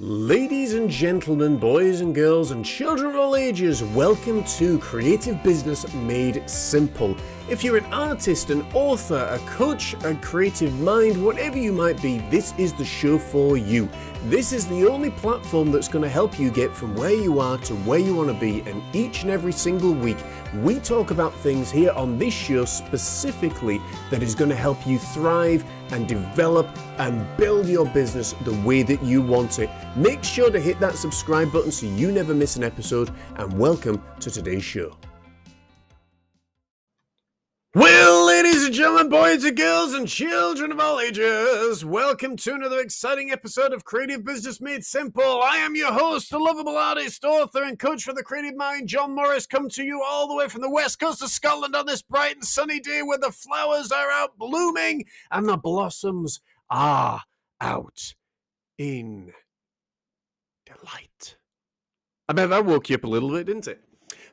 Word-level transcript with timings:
Ladies 0.00 0.74
and 0.74 0.88
gentlemen, 0.88 1.56
boys 1.56 2.02
and 2.02 2.14
girls, 2.14 2.52
and 2.52 2.64
children 2.64 3.10
of 3.10 3.16
all 3.16 3.34
ages, 3.34 3.82
welcome 3.82 4.44
to 4.44 4.78
Creative 4.78 5.42
Business 5.42 5.92
Made 5.92 6.48
Simple. 6.48 7.16
If 7.48 7.64
you're 7.64 7.78
an 7.78 7.92
artist, 7.92 8.50
an 8.50 8.62
author, 8.74 9.28
a 9.28 9.40
coach, 9.50 9.96
a 10.04 10.14
creative 10.14 10.72
mind, 10.78 11.20
whatever 11.24 11.58
you 11.58 11.72
might 11.72 12.00
be, 12.00 12.18
this 12.30 12.54
is 12.58 12.72
the 12.74 12.84
show 12.84 13.18
for 13.18 13.56
you. 13.56 13.88
This 14.24 14.52
is 14.52 14.66
the 14.66 14.84
only 14.86 15.10
platform 15.10 15.70
that's 15.70 15.86
going 15.86 16.02
to 16.02 16.08
help 16.08 16.40
you 16.40 16.50
get 16.50 16.74
from 16.74 16.96
where 16.96 17.14
you 17.14 17.38
are 17.38 17.56
to 17.58 17.74
where 17.76 18.00
you 18.00 18.16
want 18.16 18.28
to 18.28 18.34
be, 18.34 18.60
and 18.68 18.82
each 18.92 19.22
and 19.22 19.30
every 19.30 19.52
single 19.52 19.92
week, 19.94 20.18
we 20.56 20.80
talk 20.80 21.12
about 21.12 21.32
things 21.34 21.70
here 21.70 21.92
on 21.92 22.18
this 22.18 22.34
show 22.34 22.64
specifically 22.64 23.80
that 24.10 24.20
is 24.20 24.34
going 24.34 24.50
to 24.50 24.56
help 24.56 24.84
you 24.88 24.98
thrive 24.98 25.64
and 25.92 26.08
develop 26.08 26.68
and 26.98 27.24
build 27.36 27.68
your 27.68 27.86
business 27.86 28.34
the 28.42 28.54
way 28.66 28.82
that 28.82 29.00
you 29.04 29.22
want 29.22 29.60
it. 29.60 29.70
Make 29.94 30.24
sure 30.24 30.50
to 30.50 30.60
hit 30.60 30.80
that 30.80 30.96
subscribe 30.96 31.52
button 31.52 31.70
so 31.70 31.86
you 31.86 32.10
never 32.10 32.34
miss 32.34 32.56
an 32.56 32.64
episode, 32.64 33.14
and 33.36 33.56
welcome 33.56 34.02
to 34.18 34.30
today's 34.32 34.64
show. 34.64 34.96
Ladies 37.74 38.07
and 38.68 38.76
gentlemen, 38.76 39.08
boys 39.08 39.44
and 39.44 39.56
girls, 39.56 39.94
and 39.94 40.06
children 40.06 40.70
of 40.70 40.78
all 40.78 41.00
ages, 41.00 41.86
welcome 41.86 42.36
to 42.36 42.52
another 42.52 42.80
exciting 42.80 43.30
episode 43.30 43.72
of 43.72 43.86
Creative 43.86 44.22
Business 44.22 44.60
Made 44.60 44.84
Simple. 44.84 45.40
I 45.42 45.56
am 45.56 45.74
your 45.74 45.90
host, 45.90 46.28
the 46.28 46.38
lovable 46.38 46.76
artist, 46.76 47.24
author, 47.24 47.62
and 47.62 47.78
coach 47.78 48.04
for 48.04 48.12
the 48.12 48.22
creative 48.22 48.56
mind, 48.56 48.86
John 48.86 49.14
Morris, 49.14 49.46
come 49.46 49.70
to 49.70 49.82
you 49.82 50.02
all 50.02 50.28
the 50.28 50.34
way 50.34 50.48
from 50.48 50.60
the 50.60 50.68
west 50.68 51.00
coast 51.00 51.22
of 51.22 51.30
Scotland 51.30 51.74
on 51.74 51.86
this 51.86 52.02
bright 52.02 52.34
and 52.34 52.44
sunny 52.44 52.78
day 52.78 53.00
where 53.02 53.16
the 53.16 53.32
flowers 53.32 53.90
are 53.90 54.10
out 54.10 54.36
blooming 54.36 55.06
and 55.30 55.48
the 55.48 55.56
blossoms 55.56 56.42
are 56.68 57.22
out 57.62 58.12
in 58.76 59.32
delight. 60.66 61.38
I 62.28 62.34
bet 62.34 62.50
that 62.50 62.66
woke 62.66 62.90
you 62.90 62.96
up 62.96 63.04
a 63.04 63.08
little 63.08 63.30
bit, 63.30 63.46
didn't 63.46 63.66
it? 63.66 63.87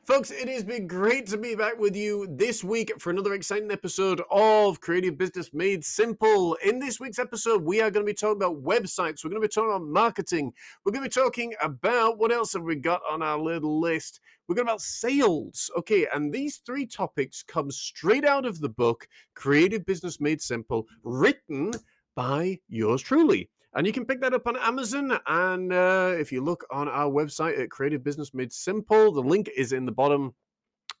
Folks, 0.06 0.30
it 0.30 0.48
has 0.48 0.62
been 0.62 0.86
great 0.86 1.26
to 1.26 1.36
be 1.36 1.56
back 1.56 1.80
with 1.80 1.96
you 1.96 2.28
this 2.30 2.62
week 2.62 2.92
for 3.00 3.10
another 3.10 3.34
exciting 3.34 3.72
episode 3.72 4.22
of 4.30 4.80
Creative 4.80 5.18
Business 5.18 5.52
Made 5.52 5.84
Simple. 5.84 6.54
In 6.64 6.78
this 6.78 7.00
week's 7.00 7.18
episode, 7.18 7.64
we 7.64 7.80
are 7.80 7.90
going 7.90 8.06
to 8.06 8.12
be 8.12 8.14
talking 8.14 8.36
about 8.36 8.62
websites. 8.62 9.24
We're 9.24 9.30
going 9.30 9.42
to 9.42 9.48
be 9.48 9.52
talking 9.52 9.70
about 9.70 9.88
marketing. 9.88 10.52
We're 10.84 10.92
going 10.92 11.02
to 11.02 11.10
be 11.10 11.22
talking 11.22 11.54
about 11.60 12.18
what 12.18 12.30
else 12.30 12.52
have 12.52 12.62
we 12.62 12.76
got 12.76 13.00
on 13.10 13.20
our 13.20 13.36
little 13.36 13.80
list? 13.80 14.20
We're 14.46 14.54
going 14.54 14.68
about 14.68 14.80
sales. 14.80 15.72
Okay, 15.76 16.06
and 16.14 16.32
these 16.32 16.58
three 16.64 16.86
topics 16.86 17.42
come 17.42 17.72
straight 17.72 18.24
out 18.24 18.46
of 18.46 18.60
the 18.60 18.68
book 18.68 19.08
Creative 19.34 19.84
Business 19.84 20.20
Made 20.20 20.40
Simple, 20.40 20.86
written 21.02 21.72
by 22.14 22.60
yours 22.68 23.02
truly. 23.02 23.50
And 23.76 23.86
you 23.86 23.92
can 23.92 24.06
pick 24.06 24.22
that 24.22 24.32
up 24.32 24.46
on 24.46 24.56
Amazon. 24.56 25.18
And 25.26 25.70
uh, 25.70 26.14
if 26.18 26.32
you 26.32 26.42
look 26.42 26.64
on 26.70 26.88
our 26.88 27.10
website 27.10 27.60
at 27.60 27.70
Creative 27.70 28.02
Business 28.02 28.32
Made 28.32 28.50
Simple, 28.50 29.12
the 29.12 29.20
link 29.20 29.50
is 29.54 29.72
in 29.72 29.84
the 29.84 29.92
bottom 29.92 30.34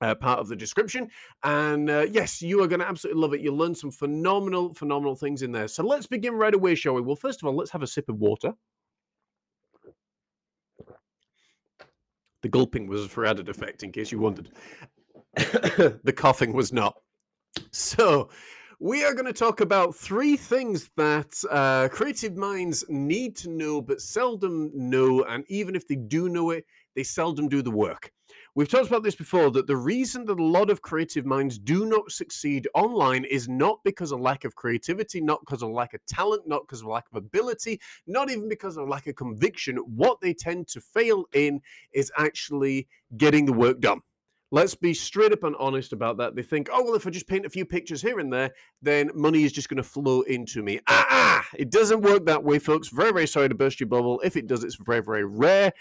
uh, 0.02 0.14
part 0.14 0.40
of 0.40 0.48
the 0.48 0.56
description. 0.56 1.08
And 1.42 1.88
uh, 1.88 2.06
yes, 2.10 2.42
you 2.42 2.62
are 2.62 2.66
going 2.66 2.80
to 2.80 2.86
absolutely 2.86 3.22
love 3.22 3.32
it. 3.32 3.40
You'll 3.40 3.56
learn 3.56 3.74
some 3.74 3.90
phenomenal, 3.90 4.74
phenomenal 4.74 5.16
things 5.16 5.40
in 5.40 5.52
there. 5.52 5.68
So 5.68 5.82
let's 5.84 6.06
begin 6.06 6.34
right 6.34 6.52
away, 6.52 6.74
shall 6.74 6.92
we? 6.92 7.00
Well, 7.00 7.16
first 7.16 7.42
of 7.42 7.46
all, 7.46 7.56
let's 7.56 7.70
have 7.70 7.82
a 7.82 7.86
sip 7.86 8.10
of 8.10 8.18
water. 8.18 8.52
The 12.42 12.48
gulping 12.50 12.86
was 12.88 13.06
for 13.06 13.24
added 13.24 13.48
effect, 13.48 13.84
in 13.84 13.90
case 13.90 14.12
you 14.12 14.18
wondered. 14.18 14.50
the 15.34 16.14
coughing 16.14 16.52
was 16.52 16.74
not. 16.74 16.94
So, 17.70 18.28
we 18.78 19.04
are 19.04 19.14
going 19.14 19.26
to 19.26 19.32
talk 19.32 19.62
about 19.62 19.94
three 19.94 20.36
things 20.36 20.90
that 20.96 21.42
uh, 21.50 21.88
creative 21.88 22.36
minds 22.36 22.84
need 22.88 23.34
to 23.36 23.48
know 23.48 23.80
but 23.80 24.02
seldom 24.02 24.70
know. 24.74 25.24
And 25.24 25.44
even 25.48 25.74
if 25.74 25.88
they 25.88 25.96
do 25.96 26.28
know 26.28 26.50
it, 26.50 26.66
they 26.94 27.02
seldom 27.02 27.48
do 27.48 27.62
the 27.62 27.70
work. 27.70 28.12
We've 28.54 28.68
talked 28.68 28.88
about 28.88 29.02
this 29.02 29.14
before 29.14 29.50
that 29.52 29.66
the 29.66 29.76
reason 29.76 30.26
that 30.26 30.38
a 30.38 30.44
lot 30.44 30.68
of 30.68 30.82
creative 30.82 31.24
minds 31.24 31.58
do 31.58 31.86
not 31.86 32.10
succeed 32.10 32.68
online 32.74 33.24
is 33.24 33.48
not 33.48 33.80
because 33.84 34.12
of 34.12 34.20
lack 34.20 34.44
of 34.44 34.54
creativity, 34.54 35.20
not 35.20 35.40
because 35.40 35.62
of 35.62 35.70
lack 35.70 35.94
of 35.94 36.04
talent, 36.06 36.42
not 36.46 36.62
because 36.66 36.82
of 36.82 36.88
lack 36.88 37.06
of 37.10 37.16
ability, 37.16 37.80
not 38.06 38.30
even 38.30 38.48
because 38.48 38.76
of 38.76 38.88
lack 38.88 39.06
of 39.06 39.14
conviction. 39.14 39.76
What 39.76 40.20
they 40.20 40.34
tend 40.34 40.68
to 40.68 40.80
fail 40.80 41.24
in 41.32 41.60
is 41.92 42.12
actually 42.16 42.88
getting 43.16 43.46
the 43.46 43.52
work 43.52 43.80
done. 43.80 44.00
Let's 44.52 44.76
be 44.76 44.94
straight 44.94 45.32
up 45.32 45.42
and 45.42 45.56
honest 45.58 45.92
about 45.92 46.18
that. 46.18 46.36
They 46.36 46.42
think, 46.42 46.68
oh, 46.72 46.84
well, 46.84 46.94
if 46.94 47.06
I 47.06 47.10
just 47.10 47.26
paint 47.26 47.46
a 47.46 47.50
few 47.50 47.64
pictures 47.64 48.00
here 48.00 48.20
and 48.20 48.32
there, 48.32 48.52
then 48.80 49.10
money 49.12 49.42
is 49.42 49.52
just 49.52 49.68
going 49.68 49.78
to 49.78 49.82
flow 49.82 50.20
into 50.22 50.62
me. 50.62 50.78
Ah, 50.86 51.06
ah, 51.10 51.46
it 51.56 51.70
doesn't 51.70 52.02
work 52.02 52.24
that 52.26 52.44
way, 52.44 52.60
folks. 52.60 52.88
Very, 52.88 53.12
very 53.12 53.26
sorry 53.26 53.48
to 53.48 53.56
burst 53.56 53.80
your 53.80 53.88
bubble. 53.88 54.20
If 54.22 54.36
it 54.36 54.46
does, 54.46 54.62
it's 54.62 54.76
very, 54.76 55.02
very 55.02 55.24
rare. 55.24 55.72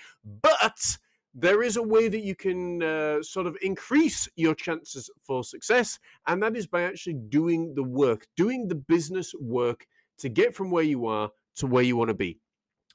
But 0.41 0.97
there 1.35 1.61
is 1.61 1.77
a 1.77 1.83
way 1.83 2.07
that 2.07 2.21
you 2.21 2.33
can 2.33 2.81
uh, 2.81 3.21
sort 3.21 3.45
of 3.45 3.57
increase 3.61 4.27
your 4.35 4.55
chances 4.55 5.09
for 5.21 5.43
success, 5.43 5.99
and 6.25 6.41
that 6.41 6.55
is 6.55 6.65
by 6.65 6.83
actually 6.83 7.15
doing 7.29 7.75
the 7.75 7.83
work, 7.83 8.25
doing 8.35 8.67
the 8.67 8.75
business 8.75 9.33
work 9.39 9.85
to 10.17 10.29
get 10.29 10.55
from 10.55 10.71
where 10.71 10.83
you 10.83 11.05
are 11.05 11.29
to 11.57 11.67
where 11.67 11.83
you 11.83 11.97
want 11.97 12.07
to 12.07 12.15
be. 12.15 12.39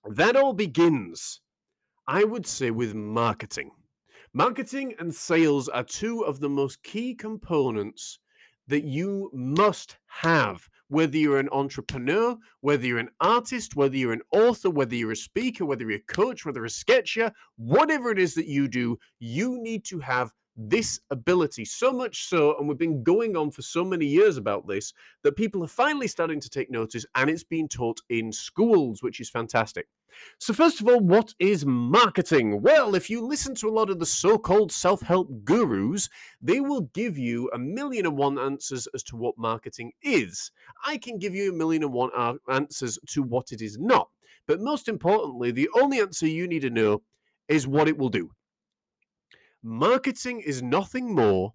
That 0.05 0.37
all 0.37 0.55
begins, 0.55 1.43
I 2.09 2.25
would 2.25 2.47
say, 2.47 2.71
with 2.71 2.95
marketing. 2.95 3.71
Marketing 4.33 4.95
and 5.01 5.13
sales 5.13 5.69
are 5.69 5.83
two 5.83 6.21
of 6.25 6.39
the 6.39 6.49
most 6.49 6.81
key 6.85 7.17
components 7.17 8.21
that 8.69 8.85
you 8.85 9.29
must 9.35 9.97
have, 10.07 10.69
whether 10.87 11.17
you're 11.17 11.41
an 11.41 11.49
entrepreneur, 11.51 12.37
whether 12.61 12.87
you're 12.87 13.01
an 13.01 13.11
artist, 13.21 13.75
whether 13.75 13.97
you're 13.97 14.13
an 14.13 14.23
author, 14.31 14.71
whether 14.71 14.95
you're 14.95 15.11
a 15.11 15.17
speaker, 15.17 15.65
whether 15.65 15.83
you're 15.83 15.99
a 15.99 16.15
coach, 16.15 16.47
whether 16.47 16.61
you're 16.61 16.67
a 16.67 16.71
sketcher, 16.71 17.33
whatever 17.57 18.13
it 18.13 18.21
is 18.21 18.35
that 18.35 18.47
you 18.47 18.69
do, 18.69 18.97
you 19.19 19.61
need 19.61 19.85
to 19.87 19.99
have 19.99 20.31
this 20.57 21.01
ability 21.11 21.65
so 21.65 21.93
much 21.93 22.25
so 22.29 22.57
and 22.59 22.69
we've 22.69 22.79
been 22.79 23.03
going 23.03 23.37
on 23.37 23.51
for 23.51 23.63
so 23.63 23.85
many 23.85 24.05
years 24.05 24.37
about 24.37 24.67
this 24.67 24.93
that 25.23 25.37
people 25.37 25.63
are 25.63 25.69
finally 25.69 26.09
starting 26.09 26.41
to 26.41 26.51
take 26.51 26.71
notice 26.71 27.07
and 27.15 27.31
it's 27.31 27.45
being 27.45 27.69
taught 27.69 28.01
in 28.09 28.33
schools 28.33 29.03
which 29.03 29.21
is 29.21 29.31
fantastic. 29.31 29.87
So 30.39 30.53
first 30.53 30.81
of 30.81 30.89
all 30.89 31.01
what 31.01 31.35
is 31.39 31.65
marketing? 31.65 32.63
Well 32.63 32.95
if 32.95 33.09
you 33.09 33.25
listen 33.25 33.55
to 33.57 33.69
a 33.69 33.71
lot 33.71 33.91
of 33.91 34.01
the 34.01 34.07
so-called 34.07 34.73
self-help 34.73 35.45
gurus 35.45 36.09
they 36.43 36.61
will 36.61 36.83
give 36.93 37.17
you 37.17 37.49
a 37.55 37.59
million 37.59 38.07
and 38.07 38.17
one 38.17 38.39
answers 38.39 38.89
as 38.93 39.03
to 39.05 39.17
what 39.17 39.39
marketing 39.39 39.93
is. 40.03 40.51
I 40.85 40.99
can 40.99 41.19
give 41.19 41.35
you 41.35 41.51
a 41.53 41.57
million 41.57 41.85
and 41.85 41.93
one 41.93 42.11
uh, 42.15 42.35
answers 42.49 42.99
to 43.11 43.23
what 43.23 43.53
it 43.53 43.63
is 43.63 43.79
not. 43.79 44.09
But 44.47 44.61
most 44.61 44.89
importantly 44.89 45.53
the 45.53 45.71
only 45.75 46.01
answer 46.01 46.27
you 46.27 46.49
need 46.49 46.63
to 46.63 46.71
know 46.71 47.03
is 47.49 47.67
what 47.67 47.89
it 47.89 47.97
will 47.97 48.11
do 48.11 48.31
Marketing 49.63 50.41
is 50.41 50.63
nothing 50.63 51.15
more 51.15 51.53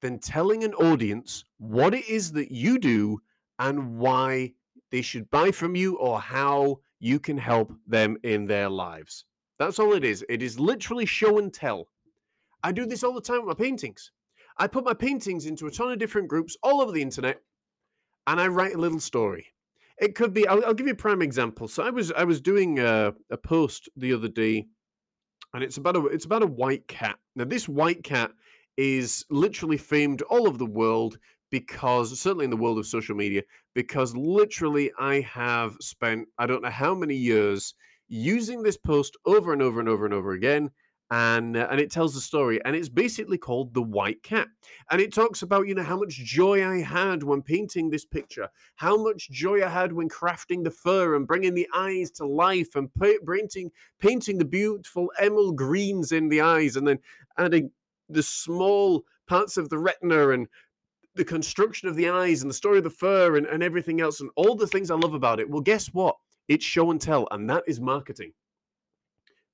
than 0.00 0.20
telling 0.20 0.62
an 0.62 0.74
audience 0.74 1.44
what 1.58 1.92
it 1.92 2.08
is 2.08 2.30
that 2.32 2.52
you 2.52 2.78
do 2.78 3.20
and 3.58 3.98
why 3.98 4.52
they 4.90 5.02
should 5.02 5.28
buy 5.30 5.50
from 5.50 5.74
you 5.74 5.96
or 5.96 6.20
how 6.20 6.78
you 7.00 7.18
can 7.18 7.36
help 7.36 7.72
them 7.86 8.16
in 8.22 8.46
their 8.46 8.68
lives. 8.68 9.24
That's 9.58 9.80
all 9.80 9.92
it 9.94 10.04
is. 10.04 10.24
It 10.28 10.40
is 10.40 10.60
literally 10.60 11.04
show 11.04 11.38
and 11.38 11.52
tell. 11.52 11.88
I 12.62 12.70
do 12.70 12.86
this 12.86 13.02
all 13.02 13.12
the 13.12 13.20
time 13.20 13.44
with 13.44 13.58
my 13.58 13.64
paintings. 13.64 14.12
I 14.56 14.68
put 14.68 14.84
my 14.84 14.94
paintings 14.94 15.46
into 15.46 15.66
a 15.66 15.70
ton 15.70 15.90
of 15.90 15.98
different 15.98 16.28
groups 16.28 16.56
all 16.62 16.80
over 16.80 16.92
the 16.92 17.02
internet 17.02 17.42
and 18.28 18.40
I 18.40 18.46
write 18.48 18.74
a 18.74 18.78
little 18.78 19.00
story. 19.00 19.46
It 19.98 20.14
could 20.14 20.32
be, 20.32 20.46
I'll, 20.46 20.64
I'll 20.64 20.74
give 20.74 20.86
you 20.86 20.92
a 20.92 20.96
prime 20.96 21.22
example. 21.22 21.66
So 21.66 21.82
I 21.82 21.90
was 21.90 22.12
I 22.12 22.22
was 22.22 22.40
doing 22.40 22.78
a, 22.78 23.14
a 23.30 23.36
post 23.36 23.88
the 23.96 24.12
other 24.12 24.28
day 24.28 24.68
and 25.54 25.62
it's 25.62 25.76
about 25.76 25.96
a 25.96 26.06
it's 26.06 26.24
about 26.24 26.42
a 26.42 26.46
white 26.46 26.86
cat. 26.88 27.18
Now, 27.36 27.44
this 27.44 27.68
white 27.68 28.02
cat 28.02 28.32
is 28.76 29.24
literally 29.30 29.76
famed 29.76 30.22
all 30.22 30.46
over 30.46 30.58
the 30.58 30.66
world 30.66 31.18
because 31.50 32.18
certainly 32.18 32.44
in 32.44 32.50
the 32.50 32.56
world 32.56 32.78
of 32.78 32.86
social 32.86 33.16
media 33.16 33.42
because 33.74 34.14
literally 34.14 34.92
I 34.98 35.20
have 35.20 35.76
spent 35.80 36.28
I 36.38 36.46
don't 36.46 36.62
know 36.62 36.70
how 36.70 36.94
many 36.94 37.16
years 37.16 37.74
using 38.08 38.62
this 38.62 38.76
post 38.76 39.16
over 39.24 39.52
and 39.52 39.62
over 39.62 39.80
and 39.80 39.88
over 39.88 40.04
and 40.04 40.14
over 40.14 40.32
again 40.32 40.70
and 41.10 41.56
uh, 41.56 41.66
and 41.70 41.80
it 41.80 41.90
tells 41.90 42.14
the 42.14 42.20
story 42.20 42.60
and 42.64 42.76
it's 42.76 42.88
basically 42.88 43.38
called 43.38 43.72
the 43.72 43.82
white 43.82 44.22
cat 44.22 44.48
and 44.90 45.00
it 45.00 45.12
talks 45.12 45.40
about 45.40 45.66
you 45.66 45.74
know 45.74 45.82
how 45.82 45.98
much 45.98 46.12
joy 46.12 46.66
i 46.68 46.80
had 46.82 47.22
when 47.22 47.40
painting 47.40 47.88
this 47.88 48.04
picture 48.04 48.48
how 48.76 48.94
much 49.02 49.30
joy 49.30 49.64
i 49.64 49.68
had 49.68 49.90
when 49.90 50.08
crafting 50.08 50.62
the 50.62 50.70
fur 50.70 51.16
and 51.16 51.26
bringing 51.26 51.54
the 51.54 51.68
eyes 51.74 52.10
to 52.10 52.26
life 52.26 52.74
and 52.74 52.90
painting 53.26 53.70
painting 53.98 54.36
the 54.36 54.44
beautiful 54.44 55.10
emerald 55.18 55.56
greens 55.56 56.12
in 56.12 56.28
the 56.28 56.42
eyes 56.42 56.76
and 56.76 56.86
then 56.86 56.98
adding 57.38 57.70
the 58.08 58.22
small 58.22 59.04
parts 59.26 59.56
of 59.56 59.68
the 59.68 59.78
retina 59.78 60.30
and 60.30 60.46
the 61.14 61.24
construction 61.24 61.88
of 61.88 61.96
the 61.96 62.08
eyes 62.08 62.42
and 62.42 62.50
the 62.50 62.54
story 62.54 62.78
of 62.78 62.84
the 62.84 62.90
fur 62.90 63.36
and, 63.36 63.46
and 63.46 63.62
everything 63.62 64.00
else 64.00 64.20
and 64.20 64.30
all 64.36 64.54
the 64.54 64.66
things 64.66 64.90
i 64.90 64.94
love 64.94 65.14
about 65.14 65.40
it. 65.40 65.48
Well 65.48 65.60
guess 65.60 65.88
what? 65.88 66.16
It's 66.48 66.64
show 66.64 66.90
and 66.90 67.00
tell 67.00 67.28
and 67.30 67.48
that 67.50 67.64
is 67.66 67.80
marketing 67.80 68.32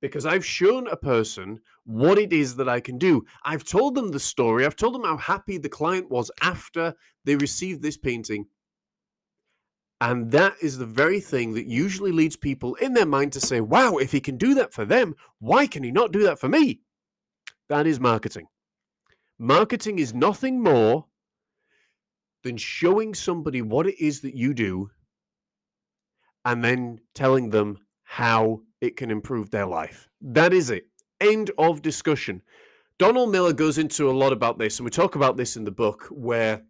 because 0.05 0.27
I've 0.27 0.45
shown 0.45 0.87
a 0.89 0.99
person 0.99 1.59
what 1.85 2.19
it 2.19 2.31
is 2.31 2.57
that 2.57 2.69
I 2.69 2.79
can 2.79 2.99
do. 2.99 3.25
I've 3.43 3.65
told 3.65 3.95
them 3.95 4.11
the 4.11 4.21
story, 4.21 4.67
I've 4.67 4.77
told 4.77 4.95
them 4.95 5.05
how 5.05 5.17
happy 5.17 5.57
the 5.57 5.71
client 5.71 6.11
was 6.11 6.31
after 6.43 6.93
they 7.25 7.37
received 7.37 7.81
this 7.81 7.97
painting. 7.97 8.45
And 10.03 10.31
that 10.31 10.57
is 10.61 10.77
the 10.77 10.85
very 10.85 11.21
thing 11.21 11.55
that 11.55 11.65
usually 11.65 12.13
leads 12.13 12.37
people 12.37 12.75
in 12.75 12.93
their 12.93 13.07
mind 13.07 13.33
to 13.33 13.41
say, 13.41 13.63
wow, 13.63 13.97
if 13.97 14.13
he 14.13 14.21
can 14.21 14.37
do 14.37 14.53
that 14.57 14.75
for 14.75 14.85
them, 14.85 15.15
why 15.39 15.67
can 15.67 15.83
he 15.83 15.91
not 15.91 16.13
do 16.13 16.25
that 16.25 16.39
for 16.39 16.51
me? 16.51 16.81
That 17.71 17.87
is 17.87 17.99
marketing. 17.99 18.49
Marketing 19.39 19.99
is 19.99 20.13
nothing 20.13 20.63
more 20.63 21.07
than 22.43 22.59
showing 22.59 23.15
somebody 23.15 23.63
what 23.63 23.87
it 23.87 23.99
is 23.99 24.21
that 24.21 24.37
you 24.37 24.53
do 24.53 24.91
and 26.45 26.63
then 26.63 26.99
telling 27.15 27.49
them 27.49 27.79
how 28.03 28.61
it 28.85 28.97
can 28.97 29.11
improve 29.11 29.51
their 29.51 29.67
life. 29.67 30.09
That 30.21 30.53
is 30.53 30.71
it. 30.71 30.87
End 31.21 31.51
of 31.59 31.83
discussion. 31.83 32.43
Donald 32.99 33.31
Miller 33.31 33.53
goes 33.53 33.79
into 33.79 34.11
a 34.11 34.13
lot 34.13 34.33
about 34.33 34.59
this, 34.59 34.79
and 34.79 34.85
we 34.85 34.91
talk 34.91 35.17
about 35.17 35.37
this 35.37 35.57
in 35.57 35.65
the 35.65 35.71
book 35.71 36.07
where 36.11 36.63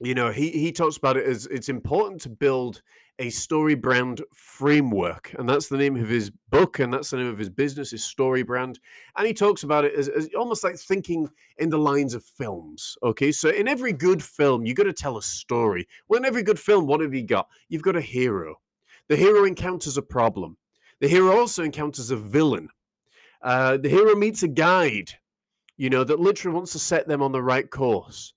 you 0.00 0.14
know 0.14 0.30
he 0.30 0.50
he 0.50 0.72
talks 0.72 0.96
about 0.96 1.16
it 1.16 1.24
as 1.24 1.46
it's 1.46 1.68
important 1.68 2.20
to 2.20 2.28
build 2.28 2.82
a 3.20 3.28
StoryBrand 3.28 4.20
framework 4.32 5.32
and 5.38 5.48
that's 5.48 5.68
the 5.68 5.76
name 5.76 5.94
of 5.94 6.08
his 6.08 6.32
book 6.50 6.80
and 6.80 6.92
that's 6.92 7.10
the 7.10 7.16
name 7.16 7.28
of 7.28 7.38
his 7.38 7.48
business 7.48 7.92
his 7.92 8.02
StoryBrand 8.02 8.76
and 9.16 9.26
he 9.26 9.32
talks 9.32 9.62
about 9.62 9.84
it 9.84 9.94
as, 9.94 10.08
as 10.08 10.28
almost 10.36 10.64
like 10.64 10.76
thinking 10.76 11.30
in 11.58 11.70
the 11.70 11.78
lines 11.78 12.14
of 12.14 12.24
films 12.24 12.96
okay 13.04 13.30
so 13.30 13.50
in 13.50 13.68
every 13.68 13.92
good 13.92 14.22
film 14.22 14.66
you 14.66 14.74
got 14.74 14.84
to 14.84 14.92
tell 14.92 15.16
a 15.16 15.22
story 15.22 15.86
well 16.08 16.18
in 16.18 16.26
every 16.26 16.42
good 16.42 16.58
film 16.58 16.86
what 16.86 17.00
have 17.00 17.14
you 17.14 17.22
got 17.22 17.46
you've 17.68 17.82
got 17.82 17.94
a 17.96 18.00
hero 18.00 18.56
the 19.08 19.16
hero 19.16 19.44
encounters 19.44 19.96
a 19.96 20.02
problem 20.02 20.56
the 21.00 21.08
hero 21.08 21.38
also 21.38 21.62
encounters 21.62 22.10
a 22.10 22.16
villain. 22.16 22.68
Uh, 23.42 23.76
the 23.76 23.88
hero 23.88 24.14
meets 24.14 24.42
a 24.42 24.48
guide 24.48 25.12
you 25.76 25.90
know 25.90 26.04
that 26.04 26.20
literally 26.20 26.54
wants 26.54 26.72
to 26.72 26.78
set 26.78 27.08
them 27.08 27.22
on 27.22 27.32
the 27.32 27.42
right 27.42 27.68
course. 27.70 28.32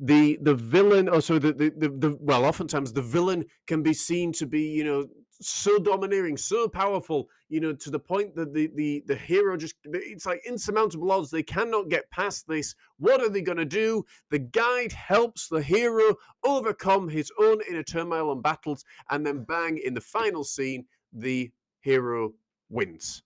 The 0.00 0.38
the 0.42 0.54
villain 0.54 1.08
oh 1.08 1.20
so 1.20 1.38
the, 1.38 1.52
the 1.52 1.70
the, 1.76 1.88
the 1.88 2.18
well 2.20 2.44
oftentimes 2.44 2.92
the 2.92 3.02
villain 3.02 3.44
can 3.66 3.82
be 3.82 3.92
seen 3.92 4.32
to 4.34 4.46
be 4.46 4.62
you 4.62 4.84
know 4.84 5.06
so 5.40 5.78
domineering 5.78 6.36
so 6.36 6.66
powerful 6.68 7.28
you 7.48 7.60
know 7.60 7.72
to 7.72 7.90
the 7.90 7.98
point 7.98 8.34
that 8.34 8.52
the 8.52 8.70
the 8.74 9.04
the 9.06 9.14
hero 9.14 9.56
just 9.56 9.74
it's 9.84 10.26
like 10.26 10.40
insurmountable 10.46 11.12
odds 11.12 11.30
they 11.30 11.42
cannot 11.42 11.90
get 11.90 12.10
past 12.10 12.46
this. 12.48 12.74
What 12.98 13.20
are 13.20 13.28
they 13.28 13.42
going 13.42 13.58
to 13.58 13.64
do? 13.64 14.04
The 14.30 14.38
guide 14.38 14.92
helps 14.92 15.48
the 15.48 15.62
hero 15.62 16.14
overcome 16.44 17.08
his 17.08 17.30
own 17.40 17.58
inner 17.68 17.82
turmoil 17.82 18.32
and 18.32 18.42
battles 18.42 18.84
and 19.10 19.26
then 19.26 19.44
bang 19.44 19.78
in 19.78 19.94
the 19.94 20.00
final 20.00 20.44
scene 20.44 20.86
the 21.12 21.50
hero 21.88 22.32
wins 22.68 23.22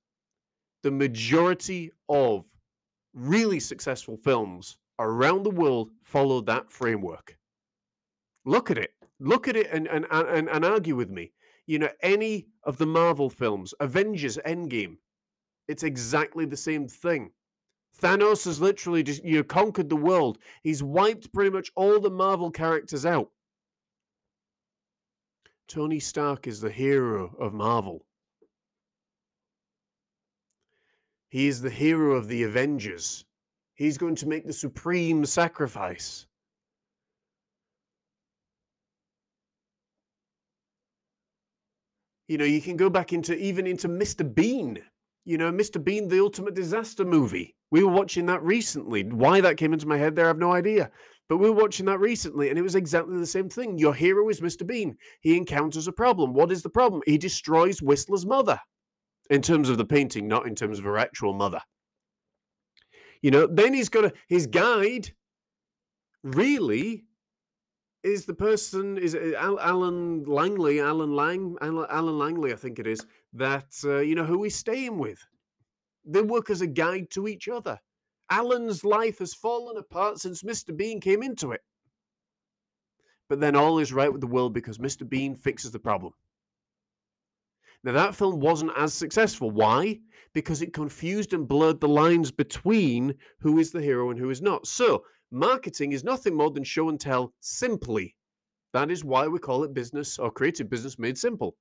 the 0.82 0.91
majority 0.91 1.93
of 2.09 2.44
really 3.14 3.61
successful 3.61 4.17
films 4.17 4.76
around 4.99 5.43
the 5.44 5.50
world 5.50 5.91
follow 6.03 6.41
that 6.41 6.70
framework. 6.70 7.37
Look 8.44 8.70
at 8.70 8.79
it. 8.79 8.93
Look 9.20 9.47
at 9.49 9.56
it 9.56 9.69
and, 9.70 9.87
and, 9.87 10.06
and, 10.11 10.49
and 10.49 10.64
argue 10.64 10.97
with 10.97 11.11
me. 11.11 11.32
You 11.67 11.79
know, 11.79 11.88
any 12.03 12.49
of 12.64 12.76
the 12.79 12.87
Marvel 12.87 13.31
films, 13.31 13.73
Avengers 13.79 14.38
Endgame, 14.44 14.97
it's 15.69 15.85
exactly 15.85 16.44
the 16.44 16.56
same 16.56 16.88
thing. 16.88 17.31
Thanos 18.00 18.44
has 18.47 18.61
literally 18.61 19.05
just 19.05 19.25
you 19.25 19.37
know, 19.37 19.44
conquered 19.44 19.88
the 19.88 19.97
world. 19.97 20.38
He's 20.65 20.82
wiped 20.82 21.32
pretty 21.32 21.50
much 21.50 21.70
all 21.76 22.00
the 22.00 22.11
Marvel 22.11 22.50
characters 22.50 23.06
out. 23.06 23.31
Tony 25.69 26.00
Stark 26.00 26.49
is 26.49 26.61
the 26.61 26.70
hero 26.70 27.35
of 27.38 27.55
Marvel. 27.55 28.05
He 31.32 31.46
is 31.46 31.62
the 31.62 31.70
hero 31.70 32.12
of 32.12 32.29
the 32.29 32.43
Avengers. 32.43 33.25
He's 33.73 33.96
going 33.96 34.17
to 34.17 34.29
make 34.29 34.44
the 34.44 34.52
supreme 34.52 35.25
sacrifice. 35.25 36.26
You 42.29 42.37
know, 42.37 42.44
you 42.44 42.61
can 42.61 42.76
go 42.76 42.90
back 42.90 43.14
into 43.14 43.34
even 43.34 43.67
into 43.67 43.88
Mr. 43.88 44.23
Bean. 44.34 44.79
You 45.25 45.38
know, 45.38 45.50
Mr. 45.50 45.82
Bean, 45.82 46.06
the 46.06 46.20
ultimate 46.20 46.55
disaster 46.55 47.02
movie. 47.02 47.56
We 47.70 47.82
were 47.82 47.90
watching 47.90 48.26
that 48.26 48.43
recently. 48.43 49.02
Why 49.02 49.40
that 49.40 49.56
came 49.56 49.73
into 49.73 49.88
my 49.88 49.96
head 49.96 50.14
there, 50.14 50.26
I 50.26 50.29
have 50.29 50.38
no 50.38 50.52
idea. 50.52 50.90
But 51.31 51.38
we 51.38 51.49
were 51.49 51.62
watching 51.62 51.87
that 51.87 51.99
recently, 51.99 52.50
and 52.50 52.58
it 52.58 52.62
was 52.62 52.75
exactly 52.75 53.17
the 53.17 53.25
same 53.25 53.49
thing. 53.49 53.79
Your 53.79 53.94
hero 53.94 54.29
is 54.29 54.43
Mr. 54.43 54.67
Bean. 54.67 54.99
He 55.23 55.38
encounters 55.38 55.88
a 55.88 55.93
problem. 55.93 56.34
What 56.34 56.52
is 56.52 56.62
the 56.62 56.69
problem? 56.69 57.00
He 57.06 57.17
destroys 57.17 57.81
Whistler's 57.81 58.26
mother, 58.26 58.61
in 59.32 59.40
terms 59.40 59.70
of 59.70 59.79
the 59.79 59.84
painting, 59.84 60.29
not 60.29 60.46
in 60.46 60.55
terms 60.55 60.79
of 60.79 60.84
her 60.84 60.99
actual 60.99 61.32
mother. 61.32 61.62
You 63.23 63.31
know, 63.31 63.46
then 63.46 63.73
he's 63.73 63.88
got 63.88 64.05
a, 64.05 64.12
his 64.29 64.46
guide 64.46 65.11
really 66.23 67.06
is 68.02 68.26
the 68.26 68.34
person 68.34 68.99
is 68.99 69.14
Alan 69.14 70.25
Langley, 70.25 70.81
Alan 70.81 71.17
Lang, 71.17 71.56
Alan 71.62 72.19
Langley, 72.19 72.52
I 72.52 72.56
think 72.56 72.79
it 72.79 72.87
is 72.87 73.06
that 73.32 73.73
uh, 73.84 74.00
you 74.00 74.14
know 74.14 74.25
who 74.25 74.43
he's 74.43 74.56
staying 74.56 74.99
with. 74.99 75.25
They 76.05 76.20
work 76.20 76.50
as 76.50 76.61
a 76.61 76.67
guide 76.67 77.08
to 77.12 77.26
each 77.26 77.49
other. 77.49 77.79
Alan's 78.29 78.84
life 78.84 79.20
has 79.20 79.32
fallen 79.32 79.79
apart 79.79 80.19
since 80.19 80.43
Mr. 80.43 80.76
Bean 80.76 81.00
came 81.00 81.23
into 81.23 81.52
it. 81.52 81.62
But 83.31 83.40
then 83.40 83.56
all 83.56 83.79
is 83.79 83.94
right 83.94 84.12
with 84.12 84.20
the 84.20 84.26
world 84.26 84.52
because 84.52 84.76
Mr. 84.76 85.08
Bean 85.08 85.34
fixes 85.34 85.70
the 85.70 85.79
problem. 85.79 86.12
Now, 87.84 87.93
that 87.93 88.14
film 88.14 88.40
wasn't 88.40 88.73
as 88.76 88.94
successful. 88.94 89.50
Why? 89.50 89.99
Because 90.34 90.62
it 90.62 90.73
confused 90.73 91.32
and 91.32 91.49
blurred 91.49 91.81
the 91.81 91.88
lines 91.88 92.31
between 92.31 93.14
who 93.40 93.58
is 93.58 93.73
the 93.73 93.82
hero 93.82 94.11
and 94.11 94.19
who 94.19 94.31
is 94.31 94.40
not. 94.40 94.67
So, 94.67 95.05
marketing 95.31 95.93
is 95.93 96.05
nothing 96.05 96.34
more 96.34 96.50
than 96.50 96.64
show 96.64 96.88
and 96.88 97.00
tell 97.00 97.32
simply. 97.40 98.14
That 98.73 98.90
is 98.90 99.05
why 99.05 99.26
we 99.26 99.38
call 99.38 99.64
it 99.64 99.75
business 99.75 100.19
or 100.19 100.31
creative 100.31 100.70
business 100.70 100.99
made 100.99 101.19
simple. 101.19 101.56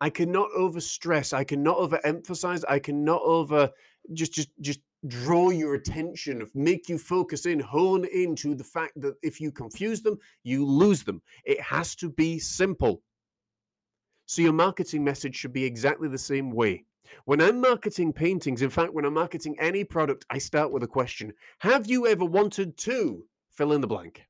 I 0.00 0.08
cannot 0.08 0.48
overstress, 0.56 1.32
I 1.32 1.44
cannot 1.44 1.76
overemphasize, 1.76 2.64
I 2.68 2.78
cannot 2.78 3.20
over 3.22 3.70
just 4.14 4.32
just 4.32 4.48
just 4.60 4.80
draw 5.06 5.50
your 5.50 5.74
attention, 5.74 6.46
make 6.54 6.88
you 6.88 6.98
focus 6.98 7.46
in, 7.46 7.60
hone 7.60 8.06
into 8.06 8.54
the 8.54 8.64
fact 8.64 8.98
that 9.00 9.14
if 9.22 9.40
you 9.40 9.50
confuse 9.50 10.02
them, 10.02 10.18
you 10.42 10.64
lose 10.64 11.02
them. 11.02 11.20
It 11.44 11.60
has 11.60 11.94
to 11.96 12.10
be 12.10 12.38
simple. 12.38 13.02
So 14.30 14.42
your 14.42 14.52
marketing 14.52 15.02
message 15.02 15.34
should 15.34 15.52
be 15.52 15.64
exactly 15.64 16.06
the 16.06 16.16
same 16.16 16.52
way. 16.52 16.84
When 17.24 17.40
I'm 17.40 17.60
marketing 17.60 18.12
paintings, 18.12 18.62
in 18.62 18.70
fact, 18.70 18.94
when 18.94 19.04
I'm 19.04 19.14
marketing 19.14 19.56
any 19.58 19.82
product, 19.82 20.24
I 20.30 20.38
start 20.38 20.70
with 20.70 20.84
a 20.84 20.86
question 20.86 21.32
Have 21.58 21.90
you 21.90 22.06
ever 22.06 22.24
wanted 22.24 22.76
to 22.76 23.24
fill 23.50 23.72
in 23.72 23.80
the 23.80 23.88
blank? 23.88 24.28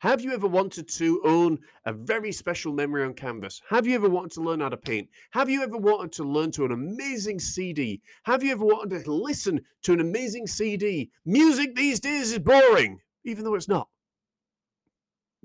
Have 0.00 0.20
you 0.20 0.34
ever 0.34 0.46
wanted 0.46 0.88
to 0.88 1.22
own 1.24 1.58
a 1.86 1.92
very 1.94 2.32
special 2.32 2.74
memory 2.74 3.02
on 3.02 3.14
canvas? 3.14 3.62
Have 3.70 3.86
you 3.86 3.94
ever 3.94 4.10
wanted 4.10 4.32
to 4.32 4.42
learn 4.42 4.60
how 4.60 4.68
to 4.68 4.76
paint? 4.76 5.08
Have 5.30 5.48
you 5.48 5.62
ever 5.62 5.78
wanted 5.78 6.12
to 6.12 6.24
learn 6.24 6.50
to 6.50 6.66
an 6.66 6.72
amazing 6.72 7.38
CD? 7.38 8.02
Have 8.24 8.42
you 8.42 8.52
ever 8.52 8.66
wanted 8.66 9.02
to 9.06 9.10
listen 9.10 9.58
to 9.84 9.94
an 9.94 10.00
amazing 10.00 10.46
CD? 10.46 11.10
Music 11.24 11.74
these 11.74 11.98
days 11.98 12.30
is 12.30 12.40
boring, 12.40 13.00
even 13.24 13.44
though 13.44 13.54
it's 13.54 13.68
not. 13.68 13.88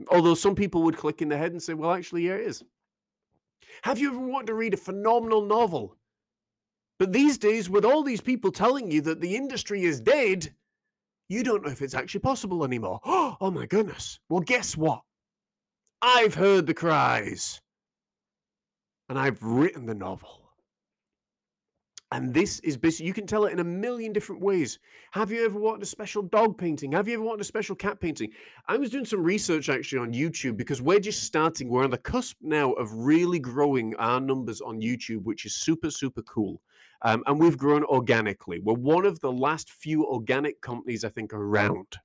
Although 0.10 0.36
some 0.36 0.56
people 0.56 0.84
would 0.84 0.98
click 0.98 1.22
in 1.22 1.30
their 1.30 1.40
head 1.40 1.54
and 1.54 1.64
say, 1.64 1.76
well, 1.76 1.94
actually, 1.94 2.28
yeah, 2.28 2.34
it 2.34 2.42
is. 2.42 2.62
Have 3.84 4.00
you 4.00 4.10
ever 4.10 4.20
wanted 4.20 4.48
to 4.48 4.54
read 4.54 4.74
a 4.74 4.78
phenomenal 4.78 5.42
novel? 5.42 5.96
But 6.98 7.14
these 7.14 7.38
days, 7.38 7.70
with 7.70 7.86
all 7.86 8.04
these 8.04 8.22
people 8.22 8.52
telling 8.52 8.92
you 8.92 9.02
that 9.02 9.22
the 9.22 9.36
industry 9.36 9.84
is 9.84 10.02
dead, 10.02 10.54
you 11.30 11.44
don't 11.44 11.64
know 11.64 11.72
if 11.72 11.82
it's 11.82 11.94
actually 11.94 12.22
possible 12.22 12.64
anymore. 12.64 13.00
Oh 13.42 13.52
my 13.52 13.66
goodness. 13.68 14.20
Well, 14.28 14.42
guess 14.42 14.76
what? 14.76 15.02
I've 16.02 16.34
heard 16.34 16.68
the 16.68 16.74
cries. 16.74 17.62
And 19.08 19.18
I've 19.18 19.42
written 19.42 19.86
the 19.86 19.96
novel. 19.96 20.49
And 22.12 22.34
this 22.34 22.60
is 22.62 22.76
basically, 22.76 23.06
you 23.06 23.14
can 23.14 23.28
tell 23.28 23.46
it 23.46 23.54
in 23.54 23.60
a 23.60 23.64
million 23.64 24.12
different 24.12 24.42
ways. 24.42 24.80
Have 25.12 25.32
you 25.32 25.46
ever 25.46 25.60
wanted 25.60 25.84
a 25.84 25.86
special 25.86 26.24
dog 26.24 26.58
painting? 26.58 26.92
Have 26.94 27.08
you 27.08 27.14
ever 27.14 27.24
wanted 27.24 27.42
a 27.42 27.46
special 27.46 27.76
cat 27.76 28.00
painting? 28.00 28.32
I 28.68 28.78
was 28.78 28.90
doing 28.90 29.06
some 29.06 29.22
research 29.22 29.70
actually 29.70 30.00
on 30.00 30.12
YouTube 30.12 30.58
because 30.58 30.82
we're 30.82 31.00
just 31.00 31.24
starting. 31.24 31.70
We're 31.70 31.84
on 31.84 31.92
the 31.92 32.00
cusp 32.00 32.38
now 32.42 32.72
of 32.74 32.92
really 32.92 33.38
growing 33.38 33.96
our 33.98 34.20
numbers 34.20 34.60
on 34.60 34.82
YouTube, 34.82 35.24
which 35.24 35.46
is 35.46 35.54
super, 35.54 35.92
super 35.92 36.24
cool. 36.24 36.60
Um, 37.04 37.24
and 37.28 37.40
we've 37.40 37.58
grown 37.58 37.84
organically. 37.84 38.60
We're 38.60 38.74
one 38.74 39.06
of 39.06 39.20
the 39.20 39.32
last 39.32 39.70
few 39.70 40.06
organic 40.06 40.62
companies, 40.62 41.06
I 41.06 41.10
think, 41.10 41.32
around. 41.32 41.96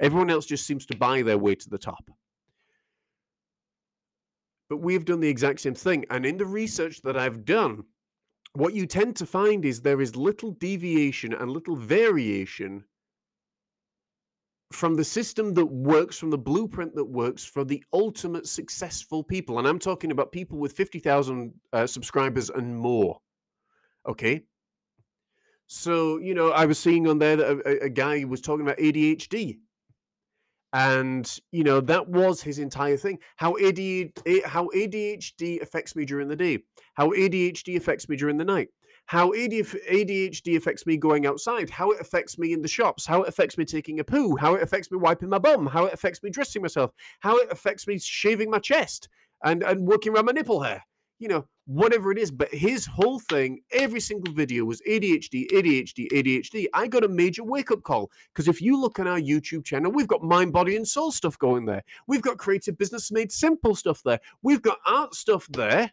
Everyone 0.00 0.28
else 0.28 0.44
just 0.44 0.66
seems 0.66 0.86
to 0.86 0.96
buy 0.96 1.22
their 1.22 1.38
way 1.38 1.54
to 1.54 1.70
the 1.70 1.78
top. 1.78 2.10
But 4.68 4.78
we've 4.78 5.04
done 5.04 5.20
the 5.20 5.28
exact 5.28 5.60
same 5.60 5.74
thing. 5.74 6.04
And 6.10 6.26
in 6.26 6.36
the 6.36 6.46
research 6.46 7.00
that 7.02 7.16
I've 7.16 7.44
done, 7.44 7.84
what 8.54 8.74
you 8.74 8.86
tend 8.86 9.16
to 9.16 9.26
find 9.26 9.64
is 9.64 9.80
there 9.80 10.00
is 10.00 10.16
little 10.16 10.52
deviation 10.52 11.34
and 11.34 11.50
little 11.50 11.76
variation 11.76 12.84
from 14.72 14.94
the 14.94 15.04
system 15.04 15.54
that 15.54 15.66
works, 15.66 16.18
from 16.18 16.30
the 16.30 16.38
blueprint 16.38 16.94
that 16.94 17.04
works 17.04 17.44
for 17.44 17.64
the 17.64 17.82
ultimate 17.92 18.46
successful 18.46 19.22
people. 19.22 19.58
And 19.58 19.68
I'm 19.68 19.78
talking 19.78 20.10
about 20.10 20.32
people 20.32 20.58
with 20.58 20.72
50,000 20.72 21.52
uh, 21.72 21.86
subscribers 21.86 22.50
and 22.50 22.76
more. 22.76 23.18
Okay. 24.08 24.42
So, 25.66 26.18
you 26.18 26.34
know, 26.34 26.50
I 26.50 26.66
was 26.66 26.78
seeing 26.78 27.08
on 27.08 27.18
there 27.18 27.36
that 27.36 27.46
a, 27.66 27.84
a 27.84 27.88
guy 27.88 28.24
was 28.24 28.40
talking 28.40 28.66
about 28.66 28.78
ADHD. 28.78 29.58
And 30.74 31.38
you 31.52 31.62
know 31.62 31.80
that 31.80 32.08
was 32.08 32.42
his 32.42 32.58
entire 32.58 32.96
thing. 32.96 33.18
How 33.36 33.52
ADHD, 33.54 34.44
how 34.44 34.68
ADHD 34.74 35.62
affects 35.62 35.94
me 35.94 36.04
during 36.04 36.28
the 36.28 36.36
day. 36.36 36.58
How 36.94 37.10
ADHD 37.10 37.76
affects 37.76 38.08
me 38.08 38.16
during 38.16 38.36
the 38.36 38.44
night. 38.44 38.68
How 39.06 39.30
ADHD 39.30 40.56
affects 40.56 40.84
me 40.84 40.96
going 40.96 41.26
outside. 41.26 41.70
How 41.70 41.92
it 41.92 42.00
affects 42.00 42.38
me 42.38 42.52
in 42.52 42.60
the 42.60 42.68
shops. 42.68 43.06
How 43.06 43.22
it 43.22 43.28
affects 43.28 43.56
me 43.56 43.64
taking 43.64 44.00
a 44.00 44.04
poo. 44.04 44.34
How 44.36 44.54
it 44.54 44.62
affects 44.62 44.90
me 44.90 44.98
wiping 44.98 45.28
my 45.28 45.38
bum. 45.38 45.66
How 45.66 45.84
it 45.84 45.94
affects 45.94 46.22
me 46.22 46.30
dressing 46.30 46.62
myself. 46.62 46.90
How 47.20 47.36
it 47.36 47.52
affects 47.52 47.86
me 47.86 47.98
shaving 47.98 48.50
my 48.50 48.58
chest 48.58 49.08
and 49.44 49.62
and 49.62 49.86
working 49.86 50.12
around 50.12 50.24
my 50.24 50.32
nipple 50.32 50.62
hair 50.62 50.82
you 51.18 51.28
know, 51.28 51.46
whatever 51.66 52.12
it 52.12 52.18
is. 52.18 52.30
But 52.30 52.52
his 52.52 52.86
whole 52.86 53.18
thing, 53.20 53.60
every 53.72 54.00
single 54.00 54.32
video 54.32 54.64
was 54.64 54.80
ADHD, 54.88 55.50
ADHD, 55.50 56.08
ADHD. 56.10 56.66
I 56.74 56.86
got 56.86 57.04
a 57.04 57.08
major 57.08 57.44
wake 57.44 57.70
up 57.70 57.82
call 57.82 58.10
because 58.32 58.48
if 58.48 58.60
you 58.60 58.80
look 58.80 58.98
on 58.98 59.08
our 59.08 59.20
YouTube 59.20 59.64
channel, 59.64 59.92
we've 59.92 60.08
got 60.08 60.22
mind, 60.22 60.52
body, 60.52 60.76
and 60.76 60.86
soul 60.86 61.12
stuff 61.12 61.38
going 61.38 61.64
there. 61.64 61.82
We've 62.06 62.22
got 62.22 62.38
creative 62.38 62.76
business 62.78 63.12
made 63.12 63.32
simple 63.32 63.74
stuff 63.74 64.02
there. 64.04 64.20
We've 64.42 64.62
got 64.62 64.78
art 64.86 65.14
stuff 65.14 65.46
there. 65.48 65.92